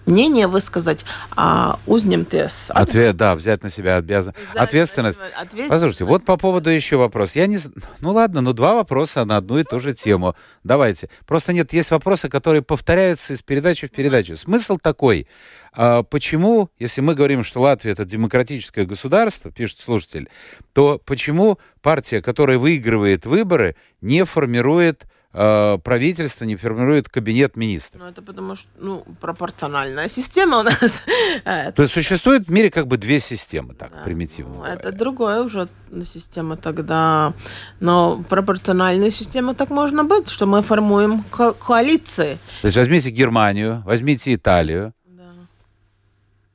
мнение 0.05 0.47
высказать, 0.47 1.05
а 1.35 1.79
узнем 1.85 2.25
тес. 2.25 2.71
Ответ, 2.73 3.17
да, 3.17 3.35
взять 3.35 3.63
на 3.63 3.69
себя 3.69 3.97
обязан... 3.97 4.33
ответственность. 4.53 5.19
ответственность. 5.19 5.69
Послушайте, 5.69 6.05
вот 6.05 6.23
по 6.23 6.37
поводу 6.37 6.69
еще 6.69 6.95
вопрос. 6.95 7.35
Я 7.35 7.47
не... 7.47 7.57
Ну 7.99 8.11
ладно, 8.11 8.41
ну 8.41 8.53
два 8.53 8.75
вопроса 8.75 9.25
на 9.25 9.37
одну 9.37 9.57
и 9.57 9.63
ту 9.63 9.79
же 9.79 9.93
тему. 9.93 10.35
Давайте. 10.63 11.09
Просто 11.25 11.53
нет, 11.53 11.73
есть 11.73 11.91
вопросы, 11.91 12.29
которые 12.29 12.61
повторяются 12.61 13.33
из 13.33 13.41
передачи 13.41 13.87
в 13.87 13.91
передачу. 13.91 14.37
Смысл 14.37 14.77
такой. 14.77 15.27
А 15.73 16.03
почему, 16.03 16.69
если 16.79 17.01
мы 17.01 17.15
говорим, 17.15 17.43
что 17.43 17.59
Латвия 17.59 17.91
это 17.91 18.05
демократическое 18.05 18.85
государство, 18.85 19.51
пишет 19.51 19.79
слушатель, 19.79 20.29
то 20.73 21.01
почему 21.05 21.59
партия, 21.81 22.21
которая 22.21 22.57
выигрывает 22.57 23.25
выборы, 23.25 23.75
не 23.99 24.23
формирует 24.23 25.03
э, 25.35 25.77
правительство 25.83 26.45
не 26.45 26.55
формирует 26.55 27.09
кабинет 27.09 27.55
министров. 27.57 28.01
Ну, 28.01 28.09
это 28.09 28.21
потому 28.21 28.55
что, 28.55 28.67
ну, 28.79 29.05
пропорциональная 29.19 30.07
система 30.09 30.59
у 30.59 30.63
нас. 30.63 31.03
То 31.43 31.81
есть 31.81 31.93
существует 31.93 32.47
в 32.47 32.51
мире 32.51 32.71
как 32.71 32.87
бы 32.87 32.97
две 32.97 33.19
системы, 33.19 33.73
так, 33.73 33.91
да. 33.91 34.01
примитивно. 34.03 34.55
Ну, 34.55 34.63
это 34.63 34.91
другая 34.91 35.41
уже 35.41 35.67
система 36.03 36.55
тогда. 36.55 37.33
Но 37.79 38.23
пропорциональная 38.29 39.11
система 39.11 39.53
так 39.53 39.69
можно 39.69 40.03
быть, 40.03 40.29
что 40.29 40.45
мы 40.45 40.61
формуем 40.61 41.23
ко 41.23 41.53
коалиции. 41.53 42.37
То 42.61 42.67
есть 42.67 42.77
возьмите 42.77 43.09
Германию, 43.09 43.83
возьмите 43.85 44.33
Италию, 44.33 44.93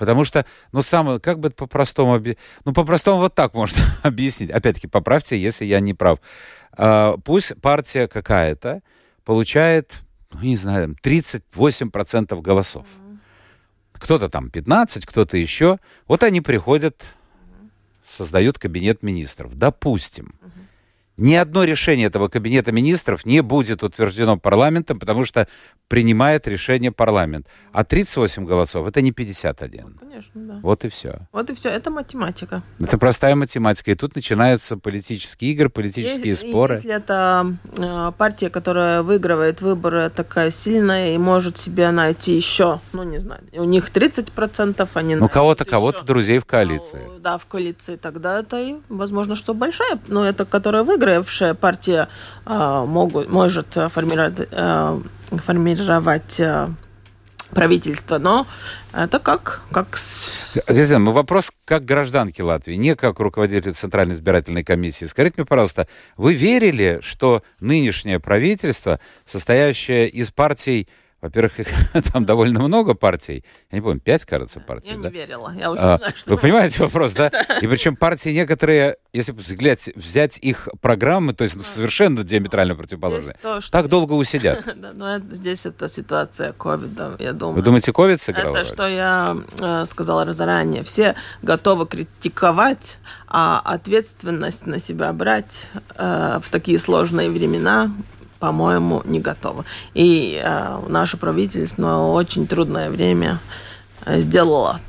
Потому 0.01 0.25
что, 0.25 0.47
ну, 0.73 0.81
самое, 0.81 1.21
как 1.21 1.40
бы 1.40 1.51
по-простому, 1.51 2.19
ну, 2.64 2.73
по-простому 2.73 3.19
вот 3.19 3.35
так 3.35 3.53
можно 3.53 3.83
объяснить. 4.03 4.51
Опять-таки, 4.51 4.87
поправьте, 4.87 5.38
если 5.38 5.66
я 5.66 5.79
не 5.79 5.93
прав. 5.93 6.21
А, 6.73 7.17
пусть 7.19 7.61
партия 7.61 8.09
какая-то 8.09 8.83
получает, 9.25 10.03
ну, 10.33 10.41
не 10.43 10.57
знаю, 10.57 10.97
38% 11.03 12.41
голосов. 12.41 12.87
Кто-то 13.93 14.29
там 14.29 14.51
15, 14.51 15.05
кто-то 15.05 15.37
еще. 15.37 15.79
Вот 16.07 16.23
они 16.23 16.41
приходят, 16.41 17.05
создают 18.05 18.59
кабинет 18.59 19.03
министров. 19.03 19.55
Допустим. 19.57 20.35
Ни 21.16 21.35
одно 21.35 21.64
решение 21.64 22.07
этого 22.07 22.29
кабинета 22.29 22.73
министров 22.73 23.27
не 23.27 23.42
будет 23.42 23.83
утверждено 23.83 24.38
парламентом, 24.38 24.99
потому 24.99 25.27
что 25.27 25.46
принимает 25.87 26.49
решение 26.49 26.92
парламент. 26.92 27.46
А 27.73 27.85
38 27.85 28.46
голосов 28.46 28.87
это 28.87 29.03
не 29.03 29.12
51. 29.12 29.85
Ну, 29.85 29.99
конечно, 29.99 30.33
да. 30.35 30.61
Вот 30.62 30.85
и 30.85 30.88
все. 30.88 31.18
Вот 31.33 31.51
и 31.51 31.55
все. 31.55 31.68
Это 31.68 31.90
математика. 31.90 32.62
Это 32.79 32.96
простая 32.96 33.35
математика. 33.35 33.90
И 33.90 33.94
тут 33.94 34.14
начинаются 34.14 34.79
политические 34.79 35.53
игры, 35.53 35.68
политические 35.68 36.31
если, 36.31 36.49
споры. 36.49 36.75
Если 36.77 36.92
это 36.94 37.55
э, 37.77 38.12
партия, 38.16 38.49
которая 38.49 39.03
выигрывает 39.03 39.61
выборы, 39.61 40.09
такая 40.09 40.51
сильная 40.51 41.14
и 41.14 41.18
может 41.18 41.59
себе 41.59 41.90
найти 41.90 42.35
еще, 42.35 42.81
ну 42.92 43.03
не 43.03 43.18
знаю, 43.18 43.42
у 43.53 43.64
них 43.64 43.90
30%, 43.90 44.88
они 44.94 45.16
Ну 45.16 45.29
кого-то, 45.29 45.66
кого-то 45.66 46.05
друзей 46.05 46.38
в 46.38 46.46
коалиции. 46.46 47.03
Ну, 47.07 47.18
да, 47.18 47.37
в 47.37 47.44
коалиции. 47.44 47.96
Тогда 47.96 48.38
это 48.38 48.59
и, 48.59 48.77
возможно, 48.88 49.37
что 49.37 49.53
большая, 49.53 49.99
но 50.07 50.25
это 50.25 50.46
которая 50.46 50.83
выиграет 50.83 51.10
выигравшая 51.11 51.55
партия 51.55 52.09
э, 52.46 52.85
могут, 52.87 53.29
может 53.29 53.77
формировать, 53.92 54.49
э, 54.51 55.01
формировать 55.44 56.40
э, 56.40 56.68
правительство, 57.51 58.18
но 58.18 58.46
это 58.92 59.18
как... 59.18 59.62
как... 59.73 59.99
Кристина, 60.66 61.11
вопрос 61.11 61.53
как 61.64 61.85
гражданки 61.85 62.40
Латвии, 62.42 62.75
не 62.75 62.94
как 62.94 63.18
руководитель 63.20 63.73
Центральной 63.73 64.14
избирательной 64.14 64.64
комиссии. 64.64 65.05
Скажите 65.07 65.35
мне, 65.38 65.46
пожалуйста, 65.46 65.88
вы 66.16 66.35
верили, 66.35 67.01
что 67.03 67.42
нынешнее 67.61 68.20
правительство, 68.20 69.01
состоящее 69.25 70.09
из 70.09 70.31
партий 70.31 70.88
во-первых, 71.21 71.53
там 72.13 72.25
довольно 72.25 72.61
много 72.61 72.95
партий. 72.95 73.45
Я 73.71 73.79
не 73.79 73.83
помню, 73.83 74.01
пять, 74.01 74.25
кажется, 74.25 74.61
партий. 74.61 74.93
Я 74.93 74.99
да? 74.99 75.11
не 75.11 75.15
верила. 75.15 75.55
Я 75.57 75.71
уже 75.71 75.83
а, 75.83 75.97
знаю, 75.99 76.13
что... 76.17 76.35
Вы 76.35 76.41
понимаете 76.41 76.83
вопрос, 76.83 77.13
да? 77.13 77.29
И 77.61 77.67
причем 77.67 77.97
партии 77.97 78.31
некоторые, 78.31 78.97
если 79.13 79.33
взглянуть, 79.33 79.91
взять 79.95 80.39
их 80.39 80.69
программы, 80.81 81.35
то 81.35 81.45
есть 81.45 81.57
ну, 81.57 81.63
совершенно 81.63 82.25
диаметрально 82.25 82.75
противоположные, 82.75 83.37
то, 83.43 83.61
так 83.71 83.89
долго 83.89 84.13
усидят. 84.15 84.65
да, 84.77 84.93
но 84.95 85.17
это, 85.17 85.35
здесь 85.35 85.67
это 85.67 85.89
ситуация 85.89 86.53
ковида, 86.53 87.17
я 87.19 87.33
думаю. 87.33 87.57
Вы 87.57 87.63
думаете, 87.63 87.93
ковид 87.93 88.21
сыграл? 88.21 88.55
Это, 88.55 88.65
что 88.65 88.89
я 88.89 89.37
э, 89.61 89.85
сказала 89.87 90.31
заранее. 90.33 90.85
Все 90.85 91.17
готовы 91.43 91.87
критиковать, 91.87 92.99
а 93.27 93.61
ответственность 93.65 94.67
на 94.67 94.81
себя 94.81 95.13
брать 95.13 95.69
э, 95.97 96.41
в 96.43 96.49
такие 96.51 96.79
сложные 96.79 97.31
времена 97.31 97.91
по-моему, 98.40 99.03
не 99.05 99.20
готовы. 99.20 99.64
И 99.94 100.40
э, 100.42 100.79
наше 100.88 101.16
правительство 101.16 101.98
очень 101.98 102.46
трудное 102.46 102.90
время 102.90 103.38
э, 104.07 104.18
сделало 104.20 104.81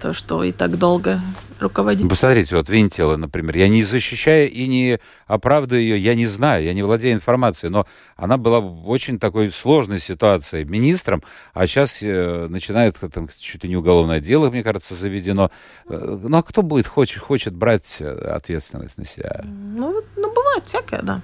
то, 0.00 0.12
что 0.12 0.44
и 0.44 0.52
так 0.52 0.78
долго 0.78 1.20
руководит. 1.58 2.08
Посмотрите, 2.08 2.56
вот 2.56 2.68
Винтила, 2.68 3.16
например, 3.16 3.56
я 3.56 3.68
не 3.68 3.82
защищаю 3.82 4.50
и 4.50 4.66
не 4.66 4.98
оправдываю 5.26 5.82
ее, 5.82 5.98
я 5.98 6.14
не 6.14 6.26
знаю, 6.26 6.64
я 6.64 6.74
не 6.74 6.82
владею 6.82 7.14
информацией, 7.14 7.70
но 7.70 7.86
она 8.16 8.36
была 8.36 8.60
в 8.60 8.88
очень 8.88 9.18
такой 9.18 9.50
сложной 9.50 9.98
ситуации 9.98 10.64
министром, 10.64 11.22
а 11.54 11.66
сейчас 11.66 12.02
э, 12.02 12.46
начинает 12.48 12.96
там 13.12 13.28
чуть 13.38 13.64
ли 13.64 13.70
не 13.70 13.76
уголовное 13.76 14.20
дело, 14.20 14.50
мне 14.50 14.62
кажется, 14.62 14.94
заведено. 14.94 15.50
Э, 15.88 16.18
ну 16.22 16.36
а 16.36 16.42
кто 16.42 16.62
будет, 16.62 16.86
хочет, 16.86 17.22
хочет 17.22 17.54
брать 17.54 17.96
э, 18.00 18.10
ответственность 18.10 18.98
на 18.98 19.06
себя? 19.06 19.42
Ну, 19.44 20.02
ну 20.16 20.34
бывает 20.34 20.64
всякое, 20.66 21.00
да. 21.02 21.20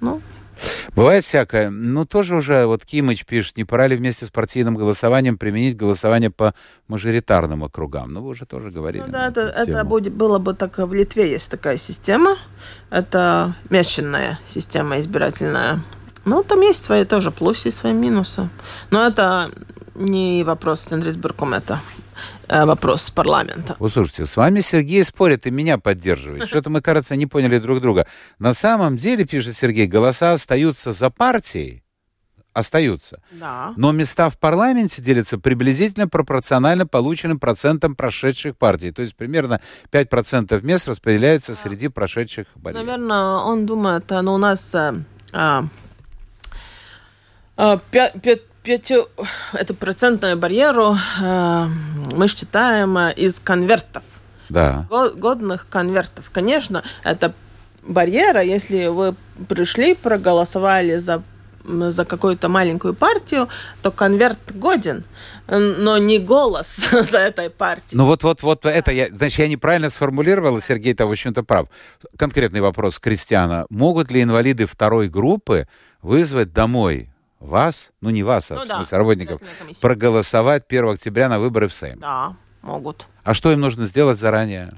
Ну, 0.00 0.20
Бывает 0.94 1.24
всякое. 1.24 1.70
Ну, 1.70 2.04
тоже 2.04 2.36
уже, 2.36 2.66
вот 2.66 2.84
Кимыч 2.84 3.24
пишет, 3.24 3.56
не 3.56 3.64
пора 3.64 3.86
ли 3.86 3.96
вместе 3.96 4.26
с 4.26 4.30
партийным 4.30 4.76
голосованием 4.76 5.38
применить 5.38 5.76
голосование 5.76 6.30
по 6.30 6.54
мажоритарным 6.88 7.64
округам? 7.64 8.12
Ну, 8.12 8.22
вы 8.22 8.30
уже 8.30 8.46
тоже 8.46 8.70
говорили. 8.70 9.04
Ну, 9.06 9.12
да, 9.12 9.28
это, 9.28 9.40
это 9.40 9.84
будет, 9.84 10.12
было 10.12 10.38
бы 10.38 10.54
так, 10.54 10.78
в 10.78 10.92
Литве 10.92 11.30
есть 11.30 11.50
такая 11.50 11.76
система. 11.76 12.36
Это 12.90 13.54
мященная 13.70 14.38
система 14.46 14.98
избирательная. 15.00 15.80
Ну, 16.24 16.42
там 16.42 16.60
есть 16.60 16.84
свои 16.84 17.04
тоже 17.04 17.30
плюсы 17.30 17.68
и 17.68 17.72
свои 17.72 17.92
минусы. 17.92 18.48
Но 18.90 19.06
это 19.06 19.50
не 19.94 20.44
вопрос 20.44 20.80
с 20.80 20.84
Центризбургом, 20.84 21.54
это 21.54 21.80
вопрос 22.48 23.10
парламента. 23.10 23.76
Вот 23.78 23.92
слушайте, 23.92 24.26
с 24.26 24.36
вами 24.36 24.60
Сергей 24.60 25.04
спорит 25.04 25.46
и 25.46 25.50
меня 25.50 25.78
поддерживает. 25.78 26.46
Что-то 26.48 26.70
мы, 26.70 26.80
кажется, 26.80 27.16
не 27.16 27.26
поняли 27.26 27.58
друг 27.58 27.80
друга. 27.80 28.06
На 28.38 28.54
самом 28.54 28.96
деле, 28.96 29.24
пишет 29.24 29.56
Сергей, 29.56 29.86
голоса 29.86 30.32
остаются 30.32 30.92
за 30.92 31.10
партией, 31.10 31.82
остаются. 32.52 33.22
Да. 33.32 33.72
Но 33.76 33.92
места 33.92 34.30
в 34.30 34.38
парламенте 34.38 35.00
делятся 35.00 35.38
приблизительно 35.38 36.08
пропорционально 36.08 36.86
полученным 36.86 37.38
процентам 37.38 37.94
прошедших 37.94 38.56
партий. 38.56 38.90
То 38.90 39.02
есть 39.02 39.16
примерно 39.16 39.60
5% 39.90 40.60
мест 40.64 40.88
распределяются 40.88 41.52
да. 41.52 41.58
среди 41.58 41.88
прошедших 41.88 42.46
болезней. 42.54 42.84
Наверное, 42.84 43.36
он 43.36 43.66
думает, 43.66 44.04
ну, 44.10 44.34
у 44.34 44.38
нас 44.38 44.74
э, 44.74 44.94
а, 45.32 45.64
а, 47.56 47.80
пя- 47.90 48.12
пя- 48.20 48.40
пятью, 48.68 49.06
эту 49.54 49.74
процентную 49.74 50.36
барьеру 50.36 50.94
а, 51.22 51.68
мы 52.14 52.28
считаем 52.28 52.96
а, 52.98 53.08
из 53.10 53.40
конвертов, 53.40 54.02
Да. 54.50 54.86
го- 54.90 55.10
годных 55.10 55.66
конвертов. 55.70 56.28
Конечно, 56.30 56.82
это 57.02 57.32
барьера, 57.82 58.42
если 58.42 58.88
вы 58.88 59.14
пришли, 59.48 59.94
проголосовали 59.94 60.98
за 60.98 61.22
за 61.64 62.04
какую-то 62.06 62.48
маленькую 62.48 62.94
партию, 62.94 63.48
то 63.82 63.90
конверт 63.90 64.38
годен, 64.54 65.04
но 65.48 65.98
не 65.98 66.18
голос 66.18 66.76
за 67.10 67.18
этой 67.18 67.50
партией. 67.50 67.98
Ну 67.98 68.06
вот, 68.06 68.22
вот, 68.22 68.42
вот 68.42 68.64
это 68.64 68.90
я, 68.90 69.08
значит, 69.10 69.38
я 69.40 69.48
неправильно 69.48 69.90
сформулировал, 69.90 70.62
Сергей-то, 70.62 71.06
в 71.06 71.10
общем-то, 71.10 71.42
прав. 71.42 71.66
Конкретный 72.16 72.60
вопрос 72.62 72.98
Кристиана. 72.98 73.66
Могут 73.68 74.10
ли 74.10 74.22
инвалиды 74.22 74.64
второй 74.64 75.08
группы 75.08 75.66
вызвать 76.00 76.54
домой 76.54 77.10
вас, 77.40 77.90
ну 78.00 78.10
не 78.10 78.22
вас, 78.22 78.50
а 78.50 78.54
Ну 78.56 78.64
в 78.64 78.68
да, 78.68 78.76
смысле 78.76 78.98
работников, 78.98 79.40
проголосовать 79.80 80.64
1 80.68 80.88
октября 80.88 81.28
на 81.28 81.38
выборы 81.38 81.68
в 81.68 81.74
Сейм? 81.74 81.98
Да, 82.00 82.34
могут. 82.62 83.06
А 83.24 83.34
что 83.34 83.52
им 83.52 83.60
нужно 83.60 83.86
сделать 83.86 84.18
заранее? 84.18 84.72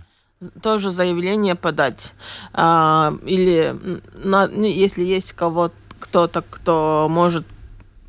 тоже 0.62 0.88
заявление 0.90 1.54
подать. 1.54 2.14
А, 2.54 3.12
или 3.26 3.76
на- 4.14 4.46
ну, 4.48 4.64
если 4.64 5.04
есть 5.04 5.34
кого 5.34 5.70
кто-то, 5.98 6.42
кто 6.48 7.08
может 7.10 7.46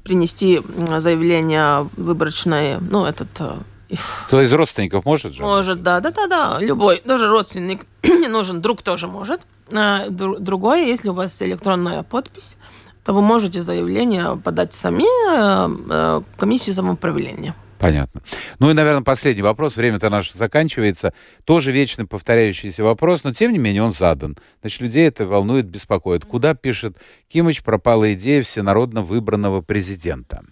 принести 0.05 0.61
заявление 0.97 1.89
выборочное, 1.97 2.79
ну, 2.79 3.05
этот 3.05 3.27
э, 3.39 3.95
Кто 4.27 4.41
из 4.41 4.53
родственников 4.53 5.03
может 5.03 5.33
же? 5.33 5.43
может, 5.43 5.83
да, 5.83 5.99
да, 5.99 6.11
да, 6.11 6.27
да, 6.27 6.57
любой, 6.61 7.01
даже 7.03 7.27
родственник 7.27 7.85
не 8.03 8.29
нужен, 8.29 8.61
друг 8.61 8.81
тоже 8.81 9.07
может. 9.07 9.41
А, 9.73 10.07
дру- 10.07 10.39
другое, 10.39 10.85
если 10.85 11.09
у 11.09 11.13
вас 11.13 11.41
электронная 11.41 12.01
подпись, 12.03 12.55
то 13.03 13.13
вы 13.13 13.21
можете 13.21 13.61
заявление 13.61 14.37
подать 14.37 14.73
сами 14.73 15.03
э, 15.03 15.69
э, 15.89 16.21
в 16.21 16.39
комиссию 16.39 16.75
самоуправления. 16.75 17.55
Понятно. 17.81 18.21
Ну 18.59 18.69
и, 18.69 18.73
наверное, 18.73 19.01
последний 19.01 19.41
вопрос. 19.41 19.75
Время-то 19.75 20.11
наше 20.11 20.37
заканчивается. 20.37 21.13
Тоже 21.45 21.71
вечно 21.71 22.05
повторяющийся 22.05 22.83
вопрос, 22.83 23.23
но 23.23 23.33
тем 23.33 23.51
не 23.53 23.57
менее 23.57 23.81
он 23.81 23.91
задан. 23.91 24.37
Значит, 24.61 24.81
людей 24.81 25.07
это 25.07 25.25
волнует, 25.25 25.65
беспокоит. 25.65 26.23
Куда, 26.23 26.53
пишет 26.53 26.97
Кимыч, 27.27 27.63
пропала 27.63 28.13
идея 28.13 28.43
всенародно 28.43 29.01
выбранного 29.01 29.61
президента? 29.61 30.43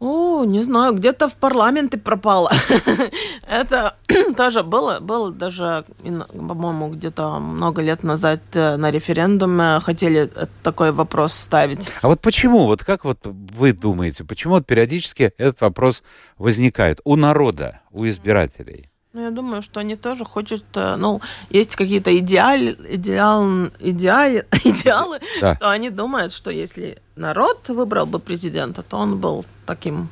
О, 0.00 0.44
не 0.44 0.62
знаю, 0.62 0.92
где-то 0.92 1.28
в 1.28 1.34
парламенте 1.34 1.98
пропало. 1.98 2.52
Это 3.48 3.96
тоже 4.36 4.62
было, 4.62 5.00
было 5.00 5.32
даже, 5.32 5.84
по-моему, 6.02 6.90
где-то 6.90 7.40
много 7.40 7.82
лет 7.82 8.04
назад 8.04 8.40
э, 8.52 8.76
на 8.76 8.92
референдуме 8.92 9.80
хотели 9.80 10.30
э, 10.32 10.46
такой 10.62 10.92
вопрос 10.92 11.34
ставить. 11.34 11.88
А 12.00 12.06
вот 12.06 12.20
почему, 12.20 12.66
вот 12.66 12.84
как 12.84 13.04
вот 13.04 13.18
вы 13.24 13.72
думаете, 13.72 14.24
почему 14.24 14.54
вот 14.54 14.66
периодически 14.66 15.32
этот 15.36 15.60
вопрос 15.62 16.04
возникает 16.36 17.00
у 17.02 17.16
народа, 17.16 17.80
у 17.90 18.06
избирателей? 18.06 18.90
Ну, 19.18 19.24
я 19.24 19.30
думаю, 19.32 19.62
что 19.62 19.80
они 19.80 19.96
тоже 19.96 20.24
хотят, 20.24 20.62
э, 20.76 20.94
ну, 20.94 21.20
есть 21.50 21.74
какие-то 21.74 22.16
идеали, 22.18 22.76
идеал, 22.88 23.68
идеали, 23.80 24.46
идеалы, 24.64 25.18
Да. 25.40 25.56
то 25.56 25.70
они 25.70 25.90
думают, 25.90 26.32
что 26.32 26.52
если 26.52 26.98
народ 27.16 27.68
выбрал 27.68 28.06
бы 28.06 28.20
президента, 28.20 28.82
то 28.82 28.96
он 28.96 29.18
был 29.18 29.44
таким 29.66 30.08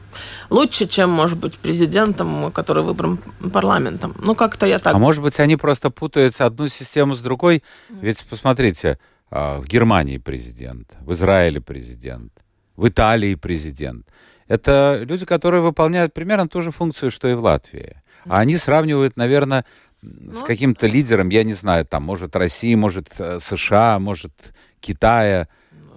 лучше, 0.50 0.88
чем, 0.88 1.10
может 1.10 1.38
быть, 1.38 1.54
президентом, 1.56 2.50
который 2.50 2.82
выбран 2.82 3.18
парламентом. 3.52 4.16
Ну, 4.18 4.34
как-то 4.34 4.66
я 4.66 4.80
так 4.80 4.96
А 4.96 4.98
может 4.98 5.22
быть, 5.22 5.38
они 5.38 5.56
просто 5.56 5.90
путают 5.90 6.40
одну 6.40 6.66
систему 6.66 7.14
с 7.14 7.20
другой? 7.20 7.62
Ведь 7.88 8.26
посмотрите, 8.28 8.98
а, 9.30 9.60
в 9.60 9.66
Германии 9.66 10.18
президент, 10.18 10.88
в 11.00 11.12
Израиле 11.12 11.60
президент, 11.60 12.32
в 12.74 12.88
Италии 12.88 13.36
президент. 13.36 14.08
Это 14.48 15.00
люди, 15.08 15.24
которые 15.24 15.62
выполняют 15.62 16.12
примерно 16.12 16.48
ту 16.48 16.62
же 16.62 16.72
функцию, 16.72 17.12
что 17.12 17.28
и 17.28 17.34
в 17.34 17.44
Латвии. 17.44 18.02
А 18.28 18.38
они 18.40 18.56
сравнивают, 18.56 19.16
наверное, 19.16 19.64
с 20.02 20.40
Ну, 20.40 20.46
каким-то 20.46 20.86
лидером, 20.86 21.30
я 21.30 21.42
не 21.44 21.54
знаю, 21.54 21.84
там, 21.84 22.02
может, 22.04 22.36
России, 22.36 22.74
может, 22.74 23.08
э, 23.18 23.38
США, 23.40 23.98
может, 23.98 24.32
Китая. 24.80 25.48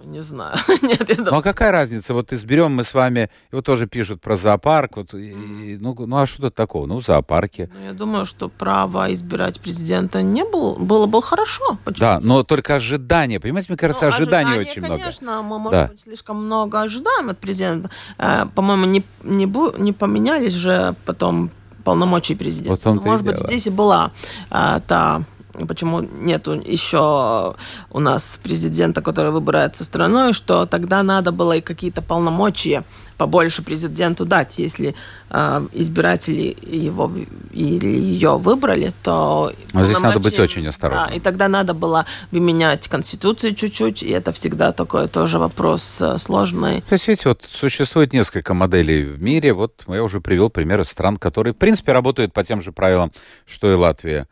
Ну, 0.02 0.10
Не 0.10 0.22
знаю. 0.22 0.56
Нет, 0.82 1.08
я 1.08 1.14
Ну 1.18 1.24
думаю, 1.24 1.38
а 1.40 1.42
какая 1.42 1.70
разница? 1.70 2.14
Вот 2.14 2.32
изберем 2.32 2.74
мы 2.74 2.82
с 2.82 2.94
вами, 2.94 3.28
вот 3.52 3.66
тоже 3.66 3.86
пишут 3.86 4.20
про 4.22 4.34
зоопарк, 4.34 4.96
вот, 4.96 5.14
и- 5.14 5.76
ну, 5.80 5.94
ну 6.06 6.16
а 6.16 6.26
что 6.26 6.42
тут 6.42 6.54
такого? 6.54 6.86
Ну, 6.86 6.96
в 7.00 7.04
зоопарке. 7.04 7.68
ну, 7.78 7.84
я 7.84 7.92
думаю, 7.92 8.24
что 8.24 8.48
право 8.48 9.12
избирать 9.12 9.60
президента 9.60 10.22
не 10.22 10.44
было, 10.44 10.74
было 10.76 11.06
бы 11.06 11.22
хорошо. 11.22 11.78
Почему? 11.84 12.00
Да, 12.00 12.18
но 12.20 12.42
только 12.42 12.76
ожидания, 12.76 13.38
понимаете, 13.38 13.66
мне 13.70 13.76
кажется, 13.78 14.06
Ну, 14.06 14.12
ожиданий 14.16 14.58
очень 14.58 14.80
много. 14.82 14.98
Конечно, 14.98 15.42
мы, 15.42 15.58
может 15.58 15.78
Да. 15.78 15.86
быть, 15.88 16.00
слишком 16.00 16.44
много 16.46 16.80
ожидаем 16.80 17.28
от 17.28 17.38
президента. 17.38 17.90
Э, 18.18 18.46
По-моему, 18.54 18.86
не, 18.86 19.04
не, 19.22 19.44
бу- 19.46 19.78
не 19.78 19.92
поменялись 19.92 20.54
же 20.54 20.94
потом 21.04 21.50
полномочия 21.84 22.36
президента. 22.36 22.90
Вот 22.90 23.04
и 23.04 23.06
может 23.06 23.24
быть, 23.24 23.36
дело. 23.36 23.46
здесь 23.46 23.66
и 23.66 23.70
была 23.70 24.12
э, 24.50 24.80
та 24.86 25.24
почему 25.66 26.00
нету 26.00 26.52
еще 26.52 27.54
у 27.90 28.00
нас 28.00 28.38
президента, 28.42 29.02
который 29.02 29.32
выбирается 29.32 29.84
страной, 29.84 30.32
что 30.32 30.66
тогда 30.66 31.02
надо 31.02 31.32
было 31.32 31.56
и 31.56 31.60
какие-то 31.60 32.02
полномочия 32.02 32.84
побольше 33.20 33.62
президенту 33.62 34.24
дать. 34.24 34.58
Если 34.58 34.94
э, 35.28 35.66
избиратели 35.74 36.56
его 36.62 37.12
или 37.52 37.86
ее 37.86 38.38
выбрали, 38.38 38.94
то... 39.02 39.52
Но 39.74 39.84
здесь 39.84 40.00
надо 40.00 40.20
быть 40.20 40.38
очень 40.38 40.66
осторожным. 40.66 41.10
Да, 41.10 41.14
и 41.14 41.20
тогда 41.20 41.48
надо 41.48 41.74
было 41.74 42.06
менять 42.32 42.88
конституцию 42.88 43.54
чуть-чуть, 43.54 44.02
и 44.02 44.08
это 44.08 44.32
всегда 44.32 44.72
такой 44.72 45.06
тоже 45.06 45.38
вопрос 45.38 46.00
э, 46.00 46.16
сложный. 46.16 46.80
То 46.80 46.94
есть, 46.94 47.08
видите, 47.08 47.28
вот 47.28 47.44
существует 47.52 48.14
несколько 48.14 48.54
моделей 48.54 49.04
в 49.04 49.20
мире. 49.20 49.52
Вот 49.52 49.82
я 49.86 50.02
уже 50.02 50.22
привел 50.22 50.48
примеры 50.48 50.86
стран, 50.86 51.18
которые, 51.18 51.52
в 51.52 51.58
принципе, 51.58 51.92
работают 51.92 52.32
по 52.32 52.42
тем 52.42 52.62
же 52.62 52.72
правилам, 52.72 53.12
что 53.44 53.70
и 53.70 53.74
Латвия. 53.74 54.28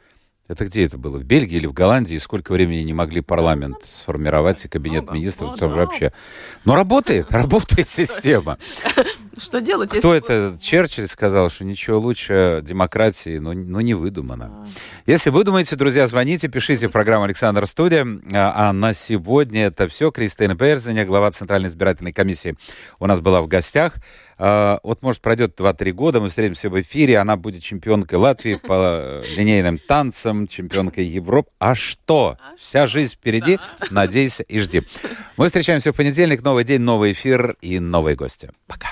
Это 0.48 0.64
где 0.64 0.86
это 0.86 0.96
было? 0.96 1.18
В 1.18 1.24
Бельгии 1.24 1.56
или 1.56 1.66
в 1.66 1.74
Голландии? 1.74 2.14
И 2.14 2.18
сколько 2.18 2.52
времени 2.52 2.80
не 2.80 2.94
могли 2.94 3.20
парламент 3.20 3.76
сформировать 3.84 4.64
и 4.64 4.68
кабинет 4.68 5.02
Много. 5.02 5.18
министров? 5.18 5.50
Ну, 5.50 5.56
Там 5.58 5.70
да. 5.70 5.76
вообще. 5.76 6.12
Но 6.64 6.74
работает, 6.74 7.26
работает 7.30 7.88
система. 7.88 8.58
Что 9.36 9.60
делать? 9.60 9.90
Кто 9.90 10.14
это? 10.14 10.56
Черчилль 10.58 11.06
сказал, 11.06 11.50
что 11.50 11.66
ничего 11.66 11.98
лучше 11.98 12.60
демократии, 12.62 13.38
но, 13.38 13.52
но 13.52 13.82
не 13.82 13.92
выдумано. 13.92 14.66
Если 15.04 15.28
вы 15.28 15.44
думаете, 15.44 15.76
друзья, 15.76 16.06
звоните, 16.06 16.48
пишите 16.48 16.88
в 16.88 16.92
программу 16.92 17.24
«Александр 17.24 17.66
Студия». 17.66 18.06
А 18.32 18.68
а 18.68 18.72
на 18.72 18.94
сегодня 18.94 19.66
это 19.66 19.86
все. 19.86 20.10
Кристина 20.10 20.54
Берзиня, 20.54 21.04
глава 21.04 21.30
Центральной 21.30 21.68
избирательной 21.68 22.14
комиссии, 22.14 22.56
у 22.98 23.06
нас 23.06 23.20
была 23.20 23.42
в 23.42 23.48
гостях. 23.48 23.96
А, 24.38 24.78
Вот, 24.82 25.02
может, 25.02 25.20
пройдет 25.20 25.58
2-3 25.58 25.92
года, 25.92 26.20
мы 26.20 26.28
встретимся 26.28 26.70
в 26.70 26.80
эфире, 26.80 27.18
она 27.18 27.36
будет 27.36 27.62
чемпионкой 27.62 28.18
Латвии 28.18 28.54
по 28.54 29.22
линейным 29.36 29.78
танцам, 29.78 30.46
чемпионкой 30.46 31.04
Европы. 31.04 31.50
А 31.58 31.74
что? 31.74 32.38
Вся 32.58 32.86
жизнь 32.86 33.14
впереди. 33.14 33.58
Надейся 33.90 34.44
и 34.44 34.60
жди. 34.60 34.82
Мы 35.36 35.46
встречаемся 35.46 35.92
в 35.92 35.96
понедельник. 35.96 36.42
Новый 36.42 36.64
день, 36.64 36.80
новый 36.80 37.12
эфир 37.12 37.56
и 37.60 37.80
новые 37.80 38.16
гости. 38.16 38.50
Пока. 38.66 38.88